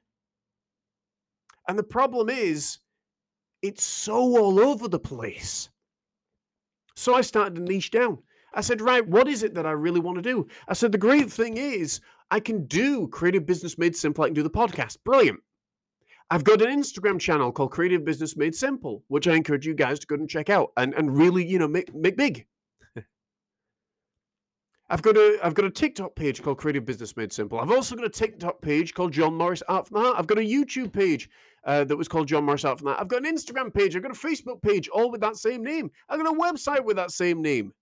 And 1.68 1.78
the 1.78 1.84
problem 1.84 2.30
is, 2.30 2.80
it's 3.62 3.84
so 3.84 4.16
all 4.16 4.60
over 4.60 4.88
the 4.88 5.00
place. 5.00 5.70
So 6.96 7.13
I 7.13 7.22
started 7.22 7.56
to 7.56 7.62
niche 7.62 7.92
down. 7.92 8.18
I 8.53 8.62
said, 8.62 8.81
right, 8.81 9.08
what 9.08 9.27
is 9.27 9.43
it 9.43 9.53
that 9.55 9.65
I 9.65 9.72
really 9.72 10.00
want 10.00 10.17
to 10.17 10.22
do? 10.22 10.48
I 10.67 10.74
said, 10.74 10.91
the 10.91 10.98
great 10.98 11.31
thing 11.31 11.58
is, 11.58 12.01
I 12.31 12.39
can 12.39 12.65
do 12.65 13.08
Creative 13.08 13.46
Business 13.46 13.77
Made 13.77 13.96
Simple. 13.96 14.24
I 14.24 14.27
can 14.27 14.34
do 14.34 14.43
the 14.43 14.50
podcast. 14.50 14.98
Brilliant. 15.03 15.39
I've 16.29 16.43
got 16.46 16.62
an 16.62 16.70
Instagram 16.70 17.20
channel 17.20 17.51
called 17.51 17.72
Creative 17.72 18.05
Business 18.05 18.38
Made 18.38 18.55
Simple, 18.55 19.03
which 19.10 19.27
I 19.27 19.36
encourage 19.36 19.65
you 19.65 19.74
guys 19.74 20.00
to 20.00 20.08
go 20.08 20.15
and 20.15 20.29
check 20.29 20.50
out 20.50 20.72
and, 20.77 20.93
and 20.93 21.15
really, 21.15 21.46
you 21.46 21.60
know, 21.60 21.67
make, 21.67 21.93
make 21.93 22.15
big. 22.15 22.46
I've 24.89 25.01
got 25.01 25.17
a 25.17 25.39
I've 25.43 25.53
got 25.53 25.65
a 25.65 25.70
TikTok 25.70 26.15
page 26.15 26.41
called 26.41 26.58
Creative 26.58 26.86
Business 26.86 27.17
Made 27.17 27.34
Simple. 27.34 27.60
I've 27.60 27.72
also 27.72 27.98
got 27.98 28.05
a 28.05 28.10
TikTok 28.10 28.62
page 28.62 28.93
called 28.93 29.12
John 29.12 29.36
Morris 29.36 29.62
Art 29.67 29.89
from 29.89 29.96
the 29.96 30.03
Heart. 30.03 30.20
I've 30.20 30.27
got 30.27 30.38
a 30.38 30.41
YouTube 30.41 30.93
page 30.93 31.29
uh, 31.65 31.84
that 31.84 31.98
was 31.98 32.08
called 32.08 32.29
John 32.29 32.46
Morris 32.46 32.63
Art 32.63 32.79
from 32.79 32.86
the 32.86 32.91
Heart. 32.91 33.01
I've 33.01 33.10
got 33.10 33.25
an 33.25 33.36
Instagram 33.36 33.74
page. 33.74 33.98
I've 33.98 34.03
got 34.03 34.12
a 34.12 34.27
Facebook 34.27 34.62
page, 34.62 34.88
all 34.88 35.12
with 35.12 35.20
that 35.20 35.36
same 35.36 35.63
name. 35.63 35.91
I've 36.08 36.22
got 36.22 36.34
a 36.34 36.38
website 36.38 36.84
with 36.86 36.96
that 36.96 37.12
same 37.12 37.41
name 37.41 37.74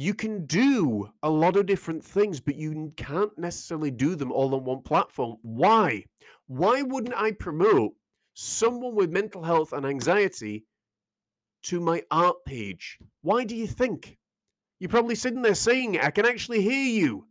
you 0.00 0.14
can 0.14 0.46
do 0.46 1.10
a 1.22 1.28
lot 1.28 1.56
of 1.56 1.66
different 1.66 2.02
things, 2.02 2.40
but 2.40 2.56
you 2.56 2.90
can't 2.96 3.36
necessarily 3.36 3.90
do 3.90 4.14
them 4.14 4.32
all 4.32 4.54
on 4.54 4.64
one 4.64 4.80
platform. 4.80 5.36
Why? 5.42 6.06
Why 6.46 6.80
wouldn't 6.80 7.14
I 7.14 7.32
promote 7.32 7.92
someone 8.32 8.94
with 8.94 9.10
mental 9.10 9.42
health 9.42 9.74
and 9.74 9.84
anxiety 9.84 10.64
to 11.64 11.80
my 11.80 12.02
art 12.10 12.36
page? 12.46 12.98
Why 13.20 13.44
do 13.44 13.54
you 13.54 13.66
think? 13.66 14.16
You're 14.78 14.88
probably 14.88 15.16
sitting 15.16 15.42
there 15.42 15.54
saying, 15.54 16.00
I 16.00 16.10
can 16.10 16.24
actually 16.24 16.62
hear 16.62 16.86
you. 16.86 17.26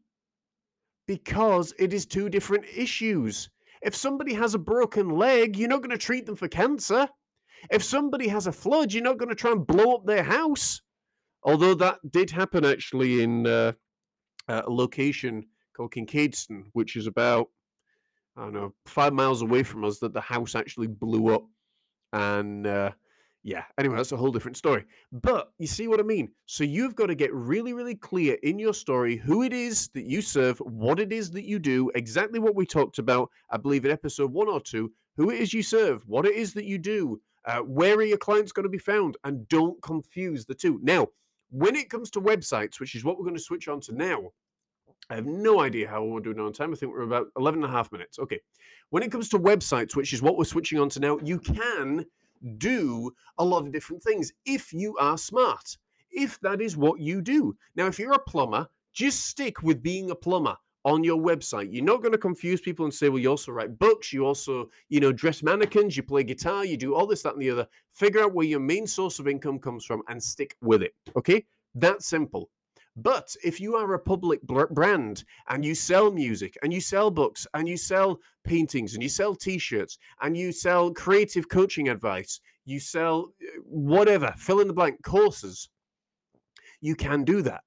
Because 1.08 1.74
it 1.80 1.92
is 1.92 2.06
two 2.06 2.30
different 2.30 2.66
issues. 2.66 3.50
If 3.82 3.96
somebody 3.96 4.36
has 4.36 4.54
a 4.54 4.60
broken 4.60 5.10
leg, 5.10 5.58
you're 5.58 5.70
not 5.70 5.82
going 5.82 5.90
to 5.90 5.98
treat 5.98 6.28
them 6.28 6.36
for 6.36 6.48
cancer. 6.48 7.10
If 7.72 7.84
somebody 7.84 8.28
has 8.28 8.46
a 8.46 8.52
flood, 8.52 8.94
you're 8.94 9.02
not 9.02 9.18
going 9.18 9.30
to 9.30 9.34
try 9.34 9.54
and 9.54 9.66
blow 9.66 9.96
up 9.96 10.06
their 10.06 10.22
house. 10.22 10.82
Although 11.44 11.76
that 11.76 12.00
did 12.12 12.32
happen 12.32 12.66
actually 12.66 13.24
in 13.24 13.48
uh, 13.48 13.74
a 14.48 14.70
location 14.70 15.46
called 15.76 15.94
Kincaidston, 15.94 16.66
which 16.74 16.96
is 16.96 17.08
about, 17.08 17.48
I 18.36 18.44
don't 18.44 18.54
know, 18.54 18.74
five 18.86 19.14
miles 19.14 19.42
away 19.42 19.64
from 19.64 19.84
us, 19.86 20.00
that 20.00 20.14
the 20.14 20.22
house 20.22 20.56
actually 20.56 20.88
blew 20.88 21.34
up. 21.34 21.46
And 22.12 22.68
uh, 22.68 22.92
yeah, 23.44 23.64
anyway, 23.78 23.96
that's 23.96 24.12
a 24.12 24.18
whole 24.18 24.32
different 24.32 24.58
story. 24.58 24.84
But 25.12 25.52
you 25.60 25.68
see 25.68 25.88
what 25.88 26.00
I 26.00 26.04
mean? 26.04 26.30
So 26.46 26.64
you've 26.64 26.96
got 26.96 27.08
to 27.08 27.16
get 27.16 27.34
really, 27.34 27.74
really 27.74 27.96
clear 27.96 28.38
in 28.44 28.60
your 28.60 28.74
story 28.74 29.16
who 29.16 29.44
it 29.44 29.54
is 29.54 29.90
that 29.94 30.06
you 30.06 30.22
serve, 30.22 30.58
what 30.60 31.00
it 31.00 31.14
is 31.14 31.32
that 31.32 31.46
you 31.46 31.60
do, 31.60 31.90
exactly 31.96 32.40
what 32.40 32.56
we 32.56 32.66
talked 32.66 33.00
about, 33.00 33.30
I 33.50 33.58
believe, 33.58 33.86
in 33.86 33.92
episode 33.92 34.34
one 34.34 34.50
or 34.50 34.60
two, 34.60 34.92
who 35.16 35.30
it 35.30 35.40
is 35.40 35.54
you 35.54 35.64
serve, 35.64 36.04
what 36.06 36.26
it 36.26 36.36
is 36.36 36.54
that 36.56 36.66
you 36.66 36.78
do, 36.78 37.22
uh, 37.46 37.60
where 37.60 37.96
are 37.96 38.04
your 38.04 38.18
clients 38.18 38.52
going 38.52 38.64
to 38.64 38.70
be 38.70 38.78
found, 38.78 39.16
and 39.24 39.48
don't 39.48 39.82
confuse 39.82 40.46
the 40.46 40.56
two. 40.56 40.80
Now, 40.84 41.08
when 41.50 41.76
it 41.76 41.90
comes 41.90 42.10
to 42.12 42.22
websites, 42.22 42.80
which 42.80 42.96
is 42.96 43.04
what 43.04 43.18
we're 43.18 43.26
going 43.26 43.36
to 43.36 43.42
switch 43.42 43.68
on 43.68 43.80
to 43.82 43.96
now, 43.96 44.32
I 45.10 45.16
have 45.16 45.26
no 45.26 45.62
idea 45.62 45.88
how 45.88 46.04
we're 46.04 46.20
doing 46.20 46.40
on 46.40 46.54
time. 46.54 46.72
I 46.72 46.76
think 46.76 46.92
we're 46.92 47.02
about 47.02 47.28
11 47.38 47.64
and 47.64 47.72
a 47.72 47.76
half 47.76 47.92
minutes. 47.92 48.20
Okay. 48.20 48.40
When 48.92 49.04
it 49.04 49.12
comes 49.12 49.30
to 49.30 49.40
websites, 49.40 49.96
which 49.96 50.14
is 50.14 50.22
what 50.22 50.38
we're 50.38 50.46
switching 50.46 50.80
on 50.80 50.90
to 50.90 51.00
now, 51.00 51.18
you 51.24 51.40
can 51.40 52.06
do 52.58 53.12
a 53.38 53.44
lot 53.44 53.66
of 53.66 53.72
different 53.72 54.04
things 54.04 54.32
if 54.46 54.72
you 54.72 54.96
are 54.98 55.18
smart, 55.18 55.78
if 56.12 56.40
that 56.42 56.62
is 56.62 56.78
what 56.78 57.00
you 57.00 57.22
do. 57.22 57.56
Now, 57.76 57.88
if 57.88 58.00
you're 58.00 58.14
a 58.14 58.20
plumber, 58.20 58.68
just 58.94 59.28
stick 59.28 59.62
with 59.64 59.82
being 59.82 60.12
a 60.12 60.16
plumber 60.16 60.56
on 60.86 61.04
your 61.04 61.22
website. 61.22 61.70
You're 61.72 61.84
not 61.84 62.02
going 62.02 62.12
to 62.12 62.18
confuse 62.18 62.62
people 62.62 62.86
and 62.86 62.94
say, 62.94 63.10
well, 63.10 63.20
you 63.20 63.30
also 63.30 63.52
write 63.52 63.78
books, 63.80 64.14
you 64.14 64.26
also, 64.26 64.70
you 64.90 65.00
know, 65.00 65.12
dress 65.12 65.44
mannequins, 65.44 65.98
you 65.98 66.04
play 66.04 66.24
guitar, 66.24 66.66
you 66.66 66.78
do 66.78 66.96
all 66.96 67.06
this, 67.06 67.22
that, 67.24 67.34
and 67.34 67.42
the 67.42 67.50
other. 67.50 67.68
Figure 67.94 68.22
out 68.22 68.34
where 68.34 68.46
your 68.46 68.60
main 68.60 68.88
source 68.88 69.20
of 69.20 69.28
income 69.28 69.60
comes 69.60 69.86
from 69.86 70.02
and 70.08 70.22
stick 70.22 70.56
with 70.62 70.82
it. 70.82 70.94
Okay? 71.18 71.46
That's 71.76 72.08
simple. 72.08 72.50
But 72.96 73.34
if 73.44 73.62
you 73.62 73.76
are 73.76 73.94
a 73.94 74.00
public 74.00 74.42
brand 74.42 75.24
and 75.48 75.64
you 75.64 75.74
sell 75.76 76.12
music 76.12 76.58
and 76.64 76.74
you 76.74 76.82
sell 76.82 77.10
books 77.10 77.48
and 77.54 77.68
you 77.68 77.78
sell 77.78 78.20
paintings 78.44 78.94
and 78.94 79.04
you 79.04 79.10
sell 79.10 79.36
t 79.36 79.58
shirts 79.58 79.98
and 80.22 80.36
you 80.36 80.52
sell 80.52 80.92
creative 80.92 81.48
coaching 81.48 81.88
advice, 81.88 82.42
you 82.66 82.80
sell 82.80 83.32
uh, 83.42 83.62
whatever, 83.64 84.34
fill 84.38 84.60
in 84.60 84.68
the 84.68 84.74
blank 84.74 85.02
courses, 85.04 85.70
you 86.82 86.96
can 86.96 87.24
do 87.24 87.42
that. 87.42 87.62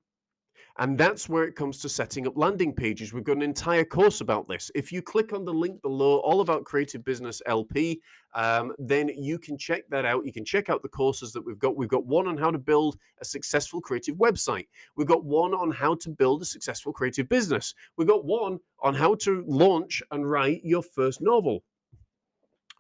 And 0.79 0.97
that's 0.97 1.29
where 1.29 1.45
it 1.45 1.55
comes 1.55 1.79
to 1.79 1.89
setting 1.89 2.27
up 2.27 2.37
landing 2.37 2.73
pages. 2.73 3.13
We've 3.13 3.25
got 3.25 3.37
an 3.37 3.43
entire 3.43 3.85
course 3.85 4.23
about 4.23 4.49
this. 4.49 4.71
If 4.75 4.91
you 4.91 5.03
click 5.03 5.33
on 5.35 5.45
the 5.45 5.53
link 5.53 5.83
below, 5.83 6.19
all 6.21 6.41
about 6.41 6.65
Creative 6.65 7.05
Business 7.05 7.43
LP, 7.45 8.01
um, 8.35 8.73
then 8.79 9.09
you 9.09 9.39
can 9.39 9.59
check 9.59 9.83
that 9.91 10.07
out. 10.07 10.25
You 10.25 10.33
can 10.33 10.45
check 10.45 10.71
out 10.71 10.83
the 10.83 10.89
courses 10.89 11.33
that 11.33 11.45
we've 11.45 11.59
got. 11.59 11.77
We've 11.77 11.91
got 11.91 12.07
one 12.07 12.27
on 12.27 12.39
how 12.39 12.51
to 12.51 12.59
build 12.59 12.97
a 13.21 13.25
successful 13.25 13.83
creative 13.83 14.17
website. 14.17 14.67
We've 14.97 15.07
got 15.07 15.25
one 15.25 15.53
on 15.53 15.71
how 15.71 15.95
to 15.97 16.09
build 16.09 16.41
a 16.41 16.47
successful 16.47 16.93
creative 16.93 17.29
business. 17.29 17.75
We've 17.97 18.09
got 18.09 18.25
one 18.25 18.59
on 18.81 18.95
how 18.95 19.15
to 19.17 19.45
launch 19.47 20.03
and 20.11 20.29
write 20.29 20.63
your 20.65 20.83
first 20.83 21.21
novel. 21.21 21.65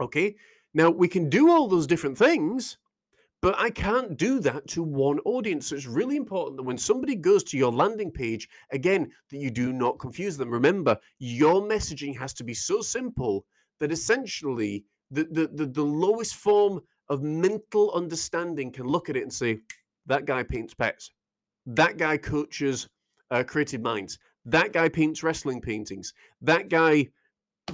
Okay. 0.01 0.35
Now, 0.75 0.89
we 0.89 1.09
can 1.09 1.29
do 1.29 1.51
all 1.51 1.69
those 1.69 1.87
different 1.87 2.17
things 2.17 2.79
but 3.43 3.59
I 3.59 3.71
can't 3.71 4.17
do 4.17 4.39
that 4.41 4.69
to 4.69 4.83
one 4.85 5.19
audience. 5.25 5.67
So 5.67 5.77
it's 5.77 5.87
really 5.87 6.17
important 6.17 6.57
that 6.57 6.63
when 6.63 6.79
somebody 6.79 7.17
goes 7.17 7.43
to 7.45 7.59
your 7.59 7.73
landing 7.73 8.11
page, 8.11 8.49
again, 8.71 9.11
that 9.31 9.39
you 9.39 9.51
do 9.51 9.73
not 9.73 9.99
confuse 9.99 10.37
them. 10.37 10.49
Remember, 10.49 10.97
your 11.19 11.61
messaging 11.61 12.17
has 12.17 12.33
to 12.35 12.45
be 12.45 12.55
so 12.55 12.81
simple 12.81 13.45
that 13.81 13.91
essentially 13.91 14.85
the, 15.11 15.25
the, 15.25 15.51
the, 15.53 15.67
the 15.67 15.83
lowest 15.83 16.37
form 16.37 16.81
of 17.09 17.23
mental 17.23 17.93
understanding 17.95 18.71
can 18.71 18.87
look 18.87 19.11
at 19.11 19.17
it 19.17 19.25
and 19.25 19.33
say, 19.33 19.59
that 20.07 20.25
guy 20.25 20.45
paints 20.45 20.73
pets. 20.73 21.11
That 21.67 21.97
guy 21.97 22.17
coaches 22.17 22.89
uh, 23.31 23.43
creative 23.45 23.81
minds. 23.81 24.19
That 24.45 24.73
guy 24.73 24.89
paints 24.89 25.23
wrestling 25.23 25.61
paintings. 25.61 26.13
That 26.41 26.69
guy 26.69 27.09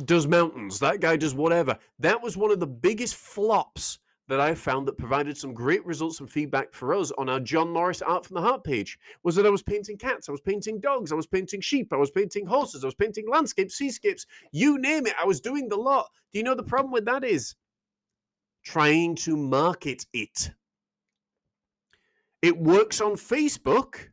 does 0.04 0.26
mountains. 0.26 0.78
That 0.78 1.00
guy 1.00 1.16
does 1.16 1.34
whatever. 1.34 1.78
That 1.98 2.22
was 2.22 2.36
one 2.36 2.50
of 2.50 2.60
the 2.60 2.66
biggest 2.66 3.14
flops 3.14 3.98
that 4.28 4.40
I 4.40 4.54
found 4.54 4.86
that 4.86 4.98
provided 4.98 5.36
some 5.36 5.54
great 5.54 5.84
results 5.86 6.20
and 6.20 6.30
feedback 6.30 6.72
for 6.72 6.94
us 6.94 7.10
on 7.16 7.28
our 7.28 7.40
John 7.40 7.70
Morris 7.70 8.02
Art 8.02 8.26
from 8.26 8.34
the 8.34 8.42
Heart 8.42 8.62
page 8.62 8.98
was 9.22 9.34
that 9.36 9.46
I 9.46 9.50
was 9.50 9.62
painting 9.62 9.96
cats, 9.96 10.28
I 10.28 10.32
was 10.32 10.42
painting 10.42 10.80
dogs, 10.80 11.10
I 11.10 11.14
was 11.14 11.26
painting 11.26 11.62
sheep, 11.62 11.92
I 11.92 11.96
was 11.96 12.10
painting 12.10 12.46
horses, 12.46 12.84
I 12.84 12.86
was 12.86 12.94
painting 12.94 13.26
landscapes, 13.28 13.76
seascapes, 13.76 14.26
you 14.52 14.78
name 14.78 15.06
it, 15.06 15.14
I 15.20 15.24
was 15.24 15.40
doing 15.40 15.68
the 15.68 15.76
lot. 15.76 16.10
Do 16.32 16.38
you 16.38 16.44
know 16.44 16.54
the 16.54 16.62
problem 16.62 16.92
with 16.92 17.06
that 17.06 17.24
is? 17.24 17.56
Trying 18.64 19.14
to 19.16 19.36
market 19.36 20.04
it. 20.12 20.50
It 22.42 22.56
works 22.56 23.00
on 23.00 23.12
Facebook 23.12 24.10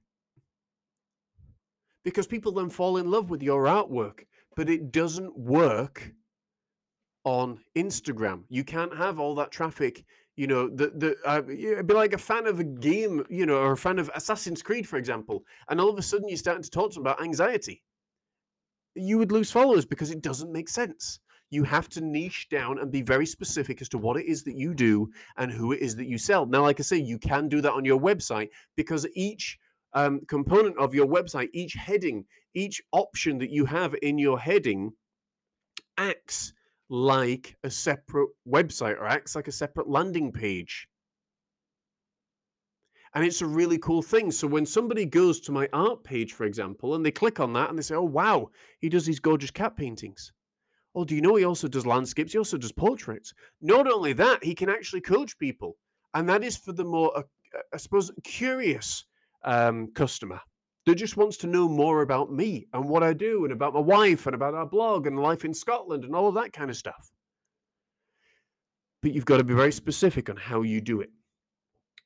because 2.06 2.26
people 2.26 2.54
then 2.54 2.70
fall 2.70 2.98
in 2.98 3.12
love 3.12 3.30
with 3.30 3.44
your 3.44 3.66
artwork, 3.66 4.20
but 4.56 4.70
it 4.70 4.92
doesn't 4.94 5.38
work 5.38 6.12
on 7.26 7.60
Instagram. 7.76 8.44
You 8.50 8.64
can't 8.64 8.96
have 8.96 9.20
all 9.20 9.36
that 9.36 9.52
traffic. 9.52 10.06
You 10.38 10.48
know, 10.48 10.70
the 10.70 10.92
the 10.96 11.18
uh, 11.26 11.42
it'd 11.50 11.88
be 11.88 11.94
like 11.94 12.14
a 12.14 12.18
fan 12.18 12.46
of 12.46 12.60
a 12.60 12.64
game, 12.64 13.26
you 13.30 13.46
know, 13.46 13.58
or 13.58 13.74
a 13.74 13.78
fan 13.78 14.00
of 14.00 14.10
Assassin's 14.16 14.62
Creed, 14.62 14.88
for 14.88 14.98
example, 14.98 15.44
and 15.70 15.82
all 15.82 15.90
of 15.90 15.98
a 15.98 16.02
sudden 16.02 16.30
you're 16.30 16.38
starting 16.38 16.64
to 16.64 16.70
talk 16.70 16.96
about 16.96 17.22
anxiety. 17.22 17.84
You 18.96 19.18
would 19.18 19.32
lose 19.32 19.52
followers 19.52 19.86
because 19.86 20.12
it 20.12 20.22
doesn't 20.22 20.52
make 20.52 20.70
sense. 20.70 21.20
You 21.50 21.64
have 21.64 21.90
to 21.90 22.02
niche 22.02 22.48
down 22.50 22.80
and 22.80 22.92
be 22.92 23.02
very 23.02 23.26
specific 23.26 23.82
as 23.82 23.90
to 23.90 23.98
what 23.98 24.18
it 24.18 24.26
is 24.26 24.44
that 24.44 24.56
you 24.56 24.74
do 24.74 25.10
and 25.38 25.52
who 25.52 25.72
it 25.72 25.80
is 25.80 25.96
that 25.96 26.08
you 26.08 26.18
sell. 26.18 26.46
Now, 26.46 26.64
like 26.64 26.80
I 26.80 26.84
say, 26.84 26.98
you 26.98 27.18
can 27.18 27.48
do 27.50 27.62
that 27.62 27.74
on 27.74 27.86
your 27.86 28.00
website 28.00 28.50
because 28.76 29.08
each 29.16 29.58
um, 29.94 30.22
component 30.28 30.78
of 30.78 30.94
your 30.94 31.08
website, 31.08 31.50
each 31.54 31.74
heading, 31.74 32.26
each 32.54 32.82
option 32.92 33.38
that 33.40 33.52
you 33.52 33.66
have 33.66 33.96
in 34.02 34.18
your 34.18 34.40
heading 34.40 34.92
acts 35.98 36.54
like 36.90 37.56
a 37.64 37.70
separate 37.70 38.30
website 38.48 39.00
or 39.00 39.08
acts 39.08 39.36
like 39.36 39.48
a 39.48 39.52
separate 39.52 39.90
landing 39.90 40.32
page. 40.32 40.88
And 43.14 43.24
it's 43.24 43.42
a 43.42 43.46
really 43.46 43.78
cool 43.78 44.02
thing. 44.02 44.30
So 44.30 44.46
when 44.46 44.66
somebody 44.66 45.06
goes 45.06 45.40
to 45.42 45.52
my 45.52 45.70
art 45.72 46.04
page, 46.04 46.34
for 46.34 46.44
example, 46.44 46.96
and 46.96 47.06
they 47.06 47.12
click 47.12 47.40
on 47.40 47.54
that 47.54 47.70
and 47.70 47.78
they 47.78 47.84
say, 47.84 47.96
oh, 47.96 48.04
wow, 48.04 48.50
he 48.80 48.90
does 48.90 49.06
these 49.06 49.22
gorgeous 49.22 49.52
cat 49.52 49.78
paintings. 49.78 50.34
Oh, 50.96 51.06
do 51.06 51.16
you 51.16 51.22
know 51.22 51.36
he 51.36 51.46
also 51.46 51.68
does 51.68 51.86
landscapes? 51.86 52.34
He 52.34 52.38
also 52.38 52.58
does 52.58 52.72
portraits. 52.72 53.34
Not 53.62 53.92
only 53.92 54.14
that, 54.14 54.44
he 54.44 54.54
can 54.54 54.70
actually 54.70 55.02
coach 55.02 55.38
people. 55.38 55.78
And 56.14 56.28
that 56.30 56.44
is 56.44 56.58
for 56.58 56.74
the 56.74 56.84
more, 56.84 57.18
uh, 57.18 57.24
uh 57.56 57.62
I 57.74 57.78
suppose, 57.78 58.12
curious 58.24 59.06
um, 59.44 59.92
customer 59.94 60.40
that 60.86 60.96
just 60.96 61.18
wants 61.18 61.38
to 61.38 61.48
know 61.48 61.68
more 61.68 62.02
about 62.02 62.32
me 62.32 62.68
and 62.74 62.88
what 62.88 63.04
I 63.04 63.14
do 63.14 63.44
and 63.44 63.52
about 63.52 63.74
my 63.74 63.80
wife 63.80 64.26
and 64.28 64.36
about 64.36 64.54
our 64.54 64.66
blog 64.66 65.08
and 65.08 65.20
life 65.20 65.44
in 65.44 65.54
Scotland 65.54 66.04
and 66.04 66.16
all 66.16 66.28
of 66.28 66.36
that 66.36 66.54
kind 66.54 66.70
of 66.70 66.78
stuff. 66.78 67.12
But 69.02 69.14
you've 69.14 69.26
got 69.26 69.38
to 69.38 69.44
be 69.44 69.54
very 69.54 69.72
specific 69.72 70.30
on 70.30 70.38
how 70.38 70.62
you 70.62 70.82
do 70.82 71.02
it. 71.02 71.10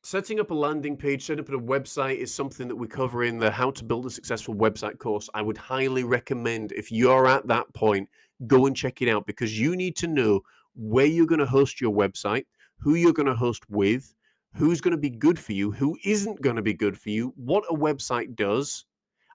Setting 0.02 0.40
up 0.40 0.52
a 0.52 0.54
landing 0.54 0.96
page, 0.96 1.26
setting 1.26 1.44
up 1.44 1.50
a 1.50 1.58
website 1.58 2.18
is 2.18 2.34
something 2.34 2.70
that 2.70 2.76
we 2.76 2.88
cover 2.88 3.26
in 3.26 3.38
the 3.38 3.52
How 3.52 3.70
to 3.72 3.84
Build 3.84 4.06
a 4.06 4.10
Successful 4.10 4.56
Website 4.56 4.98
course. 4.98 5.30
I 5.34 5.42
would 5.42 5.58
highly 5.58 6.06
recommend 6.06 6.72
if 6.72 6.90
you're 6.90 7.28
at 7.28 7.48
that 7.48 7.74
point, 7.74 8.08
go 8.48 8.66
and 8.66 8.76
check 8.76 9.02
it 9.02 9.10
out 9.10 9.26
because 9.26 9.60
you 9.60 9.76
need 9.76 9.98
to 9.98 10.08
know 10.08 10.40
where 10.76 11.06
you're 11.06 11.26
going 11.26 11.40
to 11.40 11.46
host 11.46 11.82
your 11.82 11.94
website, 11.94 12.46
who 12.78 12.96
you're 12.96 13.12
going 13.12 13.28
to 13.28 13.36
host 13.36 13.70
with, 13.70 14.14
who's 14.54 14.82
going 14.82 14.92
to 14.92 14.98
be 14.98 15.10
good 15.10 15.40
for 15.40 15.54
you, 15.54 15.72
who 15.72 15.98
isn't 16.04 16.42
going 16.42 16.56
to 16.56 16.62
be 16.62 16.74
good 16.74 16.98
for 17.00 17.10
you, 17.10 17.34
what 17.36 17.64
a 17.70 17.74
website 17.74 18.36
does. 18.36 18.86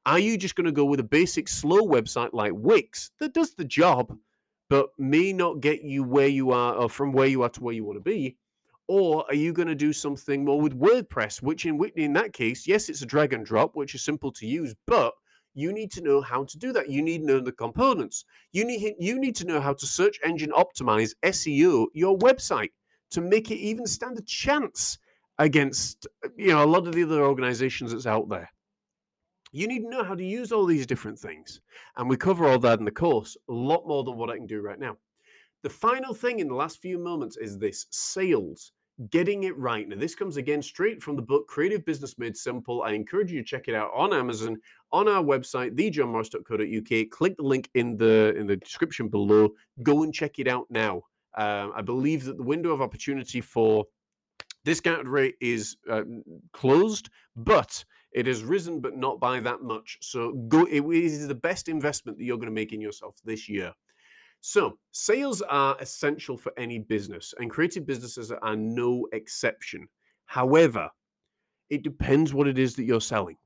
Are 0.06 0.18
you 0.18 0.36
just 0.36 0.54
going 0.54 0.66
to 0.66 0.72
go 0.72 0.84
with 0.84 1.00
a 1.00 1.04
basic 1.04 1.48
slow 1.48 1.80
website 1.80 2.30
like 2.32 2.52
Wix 2.54 3.10
that 3.20 3.32
does 3.32 3.54
the 3.54 3.64
job, 3.64 4.16
but 4.68 4.88
may 4.98 5.32
not 5.32 5.60
get 5.60 5.82
you 5.82 6.02
where 6.02 6.28
you 6.28 6.50
are 6.50 6.74
or 6.74 6.90
from 6.90 7.12
where 7.12 7.26
you 7.26 7.42
are 7.42 7.48
to 7.48 7.62
where 7.62 7.74
you 7.74 7.84
want 7.84 7.96
to 7.96 8.02
be? 8.02 8.36
Or 8.86 9.24
are 9.28 9.34
you 9.34 9.54
going 9.54 9.68
to 9.68 9.74
do 9.74 9.94
something 9.94 10.44
more 10.44 10.60
with 10.60 10.78
WordPress, 10.78 11.40
which 11.40 11.64
in 11.64 11.78
Whitney, 11.78 12.04
in 12.04 12.12
that 12.14 12.34
case, 12.34 12.66
yes, 12.66 12.90
it's 12.90 13.00
a 13.00 13.06
drag 13.06 13.32
and 13.32 13.46
drop, 13.46 13.74
which 13.74 13.94
is 13.94 14.02
simple 14.02 14.30
to 14.32 14.46
use, 14.46 14.74
but 14.86 15.14
you 15.54 15.72
need 15.72 15.90
to 15.92 16.02
know 16.02 16.20
how 16.20 16.44
to 16.44 16.58
do 16.58 16.72
that. 16.72 16.90
You 16.90 17.00
need 17.00 17.20
to 17.20 17.26
know 17.26 17.40
the 17.40 17.52
components. 17.52 18.24
You 18.52 18.64
need 18.64 18.96
you 18.98 19.18
need 19.18 19.36
to 19.36 19.46
know 19.46 19.60
how 19.60 19.72
to 19.72 19.86
search 19.86 20.18
engine 20.22 20.50
optimize 20.50 21.14
SEO 21.22 21.86
your 21.94 22.18
website 22.18 22.72
to 23.12 23.20
make 23.20 23.50
it 23.50 23.56
even 23.56 23.86
stand 23.86 24.18
a 24.18 24.22
chance 24.22 24.98
against 25.38 26.06
you 26.36 26.48
know 26.48 26.64
a 26.64 26.66
lot 26.66 26.86
of 26.86 26.94
the 26.94 27.02
other 27.02 27.24
organizations 27.24 27.92
that's 27.92 28.06
out 28.06 28.28
there. 28.28 28.50
You 29.52 29.68
need 29.68 29.82
to 29.82 29.88
know 29.88 30.02
how 30.02 30.16
to 30.16 30.24
use 30.24 30.50
all 30.50 30.66
these 30.66 30.86
different 30.86 31.16
things. 31.16 31.60
And 31.96 32.08
we 32.08 32.16
cover 32.16 32.48
all 32.48 32.58
that 32.58 32.80
in 32.80 32.84
the 32.84 32.90
course, 32.90 33.36
a 33.48 33.52
lot 33.52 33.86
more 33.86 34.02
than 34.02 34.16
what 34.16 34.28
I 34.28 34.36
can 34.36 34.48
do 34.48 34.60
right 34.60 34.80
now. 34.80 34.96
The 35.62 35.70
final 35.70 36.12
thing 36.12 36.40
in 36.40 36.48
the 36.48 36.54
last 36.54 36.82
few 36.82 36.98
moments 36.98 37.36
is 37.36 37.56
this 37.56 37.86
sales, 37.90 38.72
getting 39.10 39.44
it 39.44 39.56
right. 39.56 39.88
Now, 39.88 39.96
this 39.96 40.16
comes 40.16 40.36
again 40.38 40.60
straight 40.60 41.00
from 41.00 41.14
the 41.14 41.22
book 41.22 41.46
Creative 41.46 41.84
Business 41.84 42.18
Made 42.18 42.36
Simple. 42.36 42.82
I 42.82 42.90
encourage 42.90 43.30
you 43.30 43.40
to 43.40 43.46
check 43.46 43.68
it 43.68 43.76
out 43.76 43.92
on 43.94 44.12
Amazon, 44.12 44.58
on 44.92 45.06
our 45.06 45.22
website, 45.22 45.76
thejohnmorris.co.uk. 45.76 47.10
Click 47.10 47.36
the 47.36 47.42
link 47.42 47.70
in 47.74 47.96
the 47.96 48.34
in 48.36 48.48
the 48.48 48.56
description 48.56 49.08
below. 49.08 49.50
Go 49.84 50.02
and 50.02 50.12
check 50.12 50.38
it 50.40 50.48
out 50.48 50.66
now. 50.68 51.02
Um, 51.36 51.72
I 51.76 51.80
believe 51.80 52.24
that 52.24 52.36
the 52.36 52.42
window 52.42 52.70
of 52.72 52.82
opportunity 52.82 53.40
for 53.40 53.86
Discounted 54.64 55.08
rate 55.08 55.36
is 55.40 55.76
uh, 55.90 56.02
closed, 56.52 57.10
but 57.36 57.84
it 58.12 58.26
has 58.26 58.42
risen, 58.42 58.80
but 58.80 58.96
not 58.96 59.20
by 59.20 59.40
that 59.40 59.62
much. 59.62 59.98
So 60.00 60.32
go. 60.48 60.64
It 60.64 60.84
is 60.84 61.26
the 61.28 61.34
best 61.34 61.68
investment 61.68 62.16
that 62.18 62.24
you're 62.24 62.38
going 62.38 62.48
to 62.48 62.54
make 62.54 62.72
in 62.72 62.80
yourself 62.80 63.16
this 63.24 63.48
year. 63.48 63.72
So 64.40 64.78
sales 64.92 65.42
are 65.42 65.76
essential 65.80 66.36
for 66.36 66.52
any 66.58 66.78
business, 66.78 67.34
and 67.38 67.50
creative 67.50 67.86
businesses 67.86 68.30
are 68.30 68.56
no 68.56 69.06
exception. 69.12 69.88
However, 70.26 70.90
it 71.70 71.82
depends 71.82 72.34
what 72.34 72.46
it 72.46 72.58
is 72.58 72.74
that 72.76 72.84
you're 72.84 73.00
selling. 73.00 73.36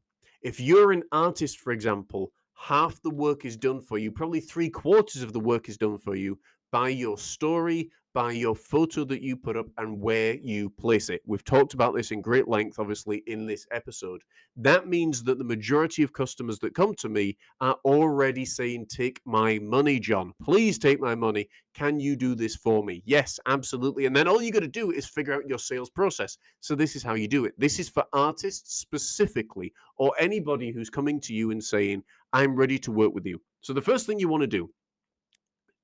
If 0.43 0.61
you're 0.61 0.93
an 0.93 1.05
artist, 1.13 1.59
for 1.59 1.73
example, 1.73 2.33
half 2.55 3.01
the 3.03 3.11
work 3.11 3.45
is 3.45 3.57
done 3.57 3.81
for 3.81 3.99
you, 3.99 4.11
probably 4.11 4.41
three 4.41 4.69
quarters 4.69 5.23
of 5.23 5.33
the 5.33 5.41
work 5.41 5.69
is 5.69 5.77
done 5.77 5.99
for 5.99 6.15
you 6.15 6.39
by 6.71 6.89
your 6.89 7.17
story, 7.17 7.91
by 8.15 8.33
your 8.33 8.55
photo 8.55 9.05
that 9.05 9.23
you 9.23 9.37
put 9.37 9.57
up 9.57 9.67
and 9.77 10.01
where 10.01 10.35
you 10.35 10.71
place 10.71 11.11
it. 11.11 11.21
We've 11.27 11.45
talked 11.45 11.75
about 11.75 11.95
this 11.95 12.11
in 12.11 12.21
great 12.21 12.49
length, 12.49 12.79
obviously, 12.79 13.23
in 13.27 13.47
this 13.47 13.67
episode. 13.71 14.23
That 14.57 14.89
means 14.89 15.23
that 15.25 15.39
the 15.39 15.45
majority 15.45 16.03
of 16.03 16.13
customers 16.13 16.59
that 16.61 16.75
come 16.75 16.95
to 16.97 17.09
me 17.09 17.37
are 17.61 17.77
already 17.85 18.45
saying, 18.45 18.87
Take 18.87 19.21
my 19.25 19.59
money, 19.59 20.01
John. 20.01 20.33
Please 20.43 20.79
take 20.79 21.01
my 21.01 21.15
money. 21.15 21.49
Can 21.75 22.01
you 22.01 22.17
do 22.17 22.35
this 22.35 22.57
for 22.57 22.83
me? 22.83 23.03
Yes, 23.05 23.39
absolutely. 23.47 24.07
And 24.07 24.17
then 24.17 24.27
all 24.27 24.43
you 24.43 24.51
got 24.51 24.61
to 24.61 24.69
do 24.69 24.91
is 24.91 25.07
figure 25.07 25.35
out 25.35 25.49
your 25.49 25.59
sales 25.59 25.91
process. 25.91 26.39
So, 26.61 26.75
this 26.75 26.97
is 26.97 27.03
how 27.03 27.15
you 27.15 27.29
do 27.29 27.45
it. 27.45 27.55
This 27.59 27.79
is 27.79 27.89
for 27.89 28.05
artists 28.13 28.77
specifically, 28.79 29.73
or 29.97 30.13
anybody 30.19 30.73
who's 30.73 30.91
coming 30.91 31.21
to 31.21 31.35
you 31.35 31.51
and 31.51 31.63
saying, 31.63 32.03
I'm 32.33 32.57
ready 32.57 32.79
to 32.81 32.91
work 32.91 33.15
with 33.15 33.27
you. 33.27 33.41
So, 33.61 33.73
the 33.73 33.83
first 33.83 34.07
thing 34.07 34.19
you 34.19 34.29
want 34.29 34.43
to 34.43 34.49
do, 34.49 34.71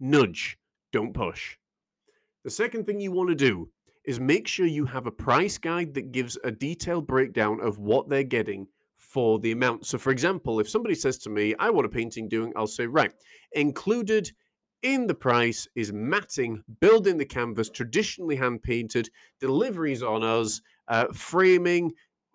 nudge, 0.01 0.59
don't 0.92 1.12
push. 1.12 1.57
The 2.44 2.50
second 2.50 2.85
thing 2.85 3.00
you 3.00 3.11
want 3.11 3.30
to 3.30 3.35
do 3.35 3.70
is 4.04 4.20
make 4.20 4.46
sure 4.46 4.66
you 4.66 4.85
have 4.85 5.07
a 5.07 5.11
price 5.11 5.57
guide 5.57 5.94
that 5.94 6.12
gives 6.12 6.37
a 6.44 6.50
detailed 6.50 7.07
breakdown 7.07 7.59
of 7.61 7.78
what 7.78 8.11
they're 8.11 8.22
getting 8.22 8.66
for 8.98 9.38
the 9.38 9.52
amount. 9.52 9.87
So, 9.87 9.96
for 9.96 10.11
example, 10.11 10.61
if 10.61 10.68
somebody 10.68 10.94
says 10.94 11.16
to 11.18 11.30
me, 11.30 11.54
I 11.59 11.70
want 11.70 11.87
a 11.87 11.88
painting 11.88 12.28
doing, 12.28 12.52
I'll 12.54 12.66
say, 12.66 12.87
right, 12.87 13.12
included 13.52 14.30
in 14.83 15.07
the 15.07 15.14
price 15.14 15.66
is 15.74 15.90
matting, 15.94 16.62
building 16.80 17.16
the 17.16 17.24
canvas, 17.24 17.70
traditionally 17.70 18.37
hand 18.37 18.62
painted, 18.62 19.09
deliveries 19.40 20.02
on 20.02 20.22
us, 20.22 20.61
uh, 20.88 21.07
framing, 21.14 21.92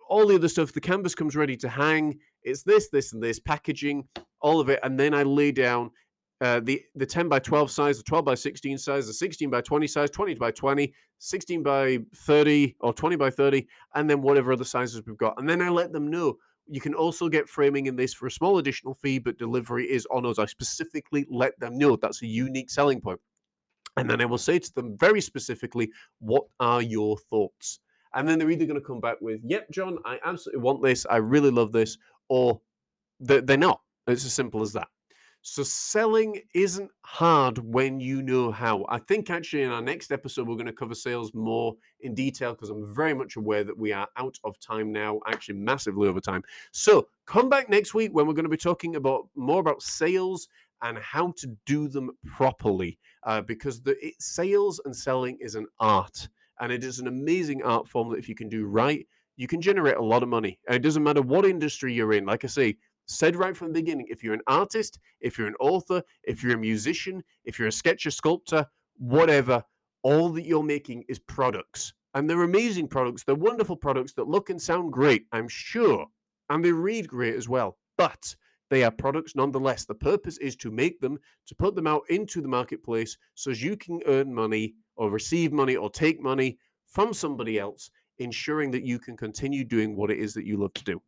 all 0.09 0.25
the 0.25 0.35
other 0.35 0.47
stuff. 0.47 0.73
The 0.73 0.81
canvas 0.81 1.13
comes 1.13 1.35
ready 1.35 1.55
to 1.57 1.69
hang. 1.69 2.17
It's 2.41 2.63
this, 2.63 2.89
this, 2.89 3.13
and 3.13 3.21
this, 3.21 3.39
packaging, 3.39 4.07
all 4.41 4.59
of 4.59 4.69
it. 4.69 4.79
And 4.81 4.99
then 4.99 5.13
I 5.13 5.21
lay 5.21 5.51
down 5.51 5.91
uh, 6.41 6.61
the 6.61 6.81
the 6.95 7.05
10 7.05 7.27
by 7.27 7.39
12 7.39 7.69
size, 7.69 7.97
the 7.97 8.03
12 8.03 8.25
by 8.25 8.35
16 8.35 8.77
size, 8.77 9.07
the 9.07 9.13
16 9.13 9.49
by 9.49 9.61
20 9.61 9.87
size, 9.87 10.09
20 10.09 10.35
by 10.35 10.51
20, 10.51 10.93
16 11.17 11.63
by 11.63 11.99
30, 12.15 12.75
or 12.79 12.93
20 12.93 13.15
by 13.15 13.29
30, 13.29 13.67
and 13.95 14.09
then 14.09 14.21
whatever 14.21 14.53
other 14.53 14.63
sizes 14.63 15.01
we've 15.05 15.17
got. 15.17 15.39
And 15.39 15.49
then 15.49 15.61
I 15.61 15.69
let 15.69 15.91
them 15.91 16.09
know 16.09 16.37
you 16.69 16.79
can 16.79 16.93
also 16.93 17.27
get 17.27 17.49
framing 17.49 17.87
in 17.87 17.95
this 17.95 18.13
for 18.13 18.27
a 18.27 18.31
small 18.31 18.59
additional 18.59 18.93
fee, 18.93 19.19
but 19.19 19.37
delivery 19.37 19.85
is 19.85 20.07
on 20.11 20.25
us. 20.25 20.39
I 20.39 20.45
specifically 20.45 21.25
let 21.29 21.59
them 21.59 21.77
know 21.77 21.95
that's 21.95 22.21
a 22.21 22.27
unique 22.27 22.69
selling 22.69 23.01
point. 23.01 23.19
And 23.97 24.09
then 24.09 24.21
I 24.21 24.25
will 24.25 24.37
say 24.37 24.59
to 24.59 24.73
them 24.75 24.95
very 24.97 25.19
specifically, 25.19 25.91
what 26.19 26.43
are 26.59 26.81
your 26.81 27.17
thoughts? 27.17 27.79
And 28.13 28.27
then 28.27 28.39
they're 28.39 28.49
either 28.49 28.65
going 28.65 28.79
to 28.79 28.85
come 28.85 29.01
back 29.01 29.17
with, 29.19 29.41
yep, 29.43 29.69
John, 29.71 29.97
I 30.05 30.19
absolutely 30.23 30.61
want 30.61 30.81
this. 30.81 31.05
I 31.09 31.17
really 31.17 31.51
love 31.51 31.71
this. 31.71 31.97
Or 32.29 32.61
they're 33.19 33.57
not. 33.57 33.81
It's 34.07 34.25
as 34.25 34.33
simple 34.33 34.61
as 34.61 34.71
that. 34.73 34.87
So 35.51 35.63
selling 35.63 36.41
isn't 36.53 36.91
hard 37.01 37.57
when 37.57 37.99
you 37.99 38.21
know 38.21 38.51
how. 38.51 38.85
I 38.87 38.99
think 38.99 39.31
actually 39.31 39.63
in 39.63 39.71
our 39.71 39.81
next 39.81 40.11
episode 40.11 40.47
we're 40.47 40.55
going 40.55 40.67
to 40.67 40.73
cover 40.73 40.93
sales 40.93 41.33
more 41.33 41.73
in 42.01 42.13
detail 42.13 42.53
because 42.53 42.69
I'm 42.69 42.93
very 42.93 43.15
much 43.15 43.35
aware 43.35 43.63
that 43.63 43.77
we 43.77 43.91
are 43.91 44.07
out 44.15 44.37
of 44.43 44.59
time 44.59 44.91
now, 44.91 45.19
actually 45.25 45.55
massively 45.55 46.07
over 46.07 46.19
time. 46.19 46.43
So 46.71 47.07
come 47.25 47.49
back 47.49 47.67
next 47.67 47.95
week 47.95 48.13
when 48.13 48.27
we're 48.27 48.35
going 48.35 48.43
to 48.43 48.49
be 48.49 48.57
talking 48.57 48.95
about 48.95 49.27
more 49.35 49.59
about 49.59 49.81
sales 49.81 50.47
and 50.83 50.99
how 50.99 51.33
to 51.37 51.47
do 51.65 51.87
them 51.87 52.11
properly 52.27 52.99
uh, 53.23 53.41
because 53.41 53.81
the 53.81 53.97
it, 54.05 54.21
sales 54.21 54.79
and 54.85 54.95
selling 54.95 55.35
is 55.41 55.55
an 55.55 55.65
art 55.79 56.29
and 56.59 56.71
it 56.71 56.83
is 56.83 56.99
an 56.99 57.07
amazing 57.07 57.63
art 57.63 57.87
form 57.87 58.09
that 58.11 58.19
if 58.19 58.29
you 58.29 58.35
can 58.35 58.49
do 58.49 58.65
right 58.65 59.05
you 59.35 59.47
can 59.47 59.61
generate 59.61 59.95
a 59.95 60.03
lot 60.03 60.21
of 60.21 60.29
money 60.29 60.59
and 60.67 60.75
it 60.75 60.81
doesn't 60.81 61.03
matter 61.03 61.21
what 61.21 61.45
industry 61.45 61.93
you're 61.93 62.13
in 62.13 62.25
like 62.25 62.43
i 62.43 62.47
say 62.47 62.75
said 63.09 63.35
right 63.35 63.57
from 63.57 63.69
the 63.69 63.73
beginning 63.73 64.07
if 64.09 64.23
you're 64.23 64.33
an 64.33 64.41
artist, 64.47 64.99
if 65.19 65.37
you're 65.37 65.47
an 65.47 65.55
author, 65.59 66.01
if 66.23 66.43
you're 66.43 66.55
a 66.55 66.59
musician, 66.59 67.23
if 67.43 67.57
you're 67.57 67.67
a 67.67 67.71
sketcher, 67.71 68.11
sculptor, 68.11 68.65
whatever, 68.97 69.63
all 70.03 70.29
that 70.29 70.45
you're 70.45 70.63
making 70.63 71.03
is 71.09 71.19
products. 71.19 71.93
And 72.13 72.29
they're 72.29 72.43
amazing 72.43 72.87
products. 72.87 73.23
They're 73.23 73.35
wonderful 73.35 73.75
products 73.75 74.13
that 74.13 74.27
look 74.27 74.49
and 74.49 74.61
sound 74.61 74.93
great, 74.93 75.25
I'm 75.31 75.47
sure. 75.47 76.05
And 76.49 76.63
they 76.63 76.71
read 76.71 77.07
great 77.07 77.35
as 77.35 77.49
well. 77.49 77.77
But 77.97 78.35
they 78.69 78.83
are 78.83 78.91
products 78.91 79.35
nonetheless. 79.35 79.85
The 79.85 79.95
purpose 79.95 80.37
is 80.37 80.55
to 80.57 80.71
make 80.71 80.99
them, 80.99 81.17
to 81.47 81.55
put 81.55 81.75
them 81.75 81.87
out 81.87 82.03
into 82.09 82.41
the 82.41 82.47
marketplace 82.47 83.17
so 83.35 83.51
as 83.51 83.61
you 83.61 83.75
can 83.75 84.01
earn 84.05 84.33
money 84.33 84.75
or 84.95 85.09
receive 85.09 85.51
money 85.51 85.75
or 85.75 85.89
take 85.89 86.21
money 86.21 86.57
from 86.85 87.13
somebody 87.13 87.59
else, 87.59 87.89
ensuring 88.19 88.71
that 88.71 88.83
you 88.83 88.99
can 88.99 89.17
continue 89.17 89.63
doing 89.63 89.95
what 89.95 90.11
it 90.11 90.19
is 90.19 90.33
that 90.33 90.45
you 90.45 90.57
love 90.57 90.73
to 90.73 90.83
do. 90.83 91.01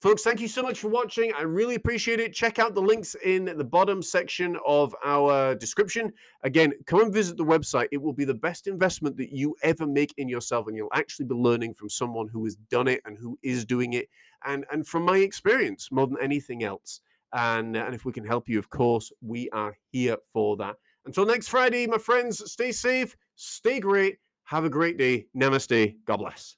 Folks, 0.00 0.22
thank 0.22 0.40
you 0.40 0.48
so 0.48 0.62
much 0.62 0.78
for 0.78 0.88
watching. 0.88 1.30
I 1.34 1.42
really 1.42 1.74
appreciate 1.74 2.20
it. 2.20 2.32
Check 2.32 2.58
out 2.58 2.74
the 2.74 2.80
links 2.80 3.14
in 3.22 3.44
the 3.44 3.64
bottom 3.64 4.02
section 4.02 4.56
of 4.66 4.96
our 5.04 5.54
description. 5.54 6.10
Again, 6.42 6.72
come 6.86 7.02
and 7.02 7.12
visit 7.12 7.36
the 7.36 7.44
website. 7.44 7.88
It 7.92 8.00
will 8.00 8.14
be 8.14 8.24
the 8.24 8.32
best 8.32 8.66
investment 8.66 9.18
that 9.18 9.30
you 9.30 9.54
ever 9.62 9.86
make 9.86 10.14
in 10.16 10.26
yourself, 10.26 10.68
and 10.68 10.74
you'll 10.74 10.88
actually 10.94 11.26
be 11.26 11.34
learning 11.34 11.74
from 11.74 11.90
someone 11.90 12.28
who 12.28 12.44
has 12.44 12.56
done 12.70 12.88
it 12.88 13.02
and 13.04 13.18
who 13.18 13.38
is 13.42 13.66
doing 13.66 13.92
it, 13.92 14.08
and, 14.46 14.64
and 14.72 14.88
from 14.88 15.02
my 15.02 15.18
experience 15.18 15.92
more 15.92 16.06
than 16.06 16.16
anything 16.22 16.64
else. 16.64 17.02
And, 17.34 17.76
and 17.76 17.94
if 17.94 18.06
we 18.06 18.12
can 18.12 18.24
help 18.24 18.48
you, 18.48 18.58
of 18.58 18.70
course, 18.70 19.12
we 19.20 19.50
are 19.50 19.76
here 19.92 20.16
for 20.32 20.56
that. 20.56 20.76
Until 21.04 21.26
next 21.26 21.48
Friday, 21.48 21.86
my 21.86 21.98
friends, 21.98 22.50
stay 22.50 22.72
safe, 22.72 23.14
stay 23.36 23.80
great, 23.80 24.16
have 24.44 24.64
a 24.64 24.70
great 24.70 24.96
day. 24.96 25.26
Namaste. 25.36 25.96
God 26.06 26.16
bless. 26.16 26.56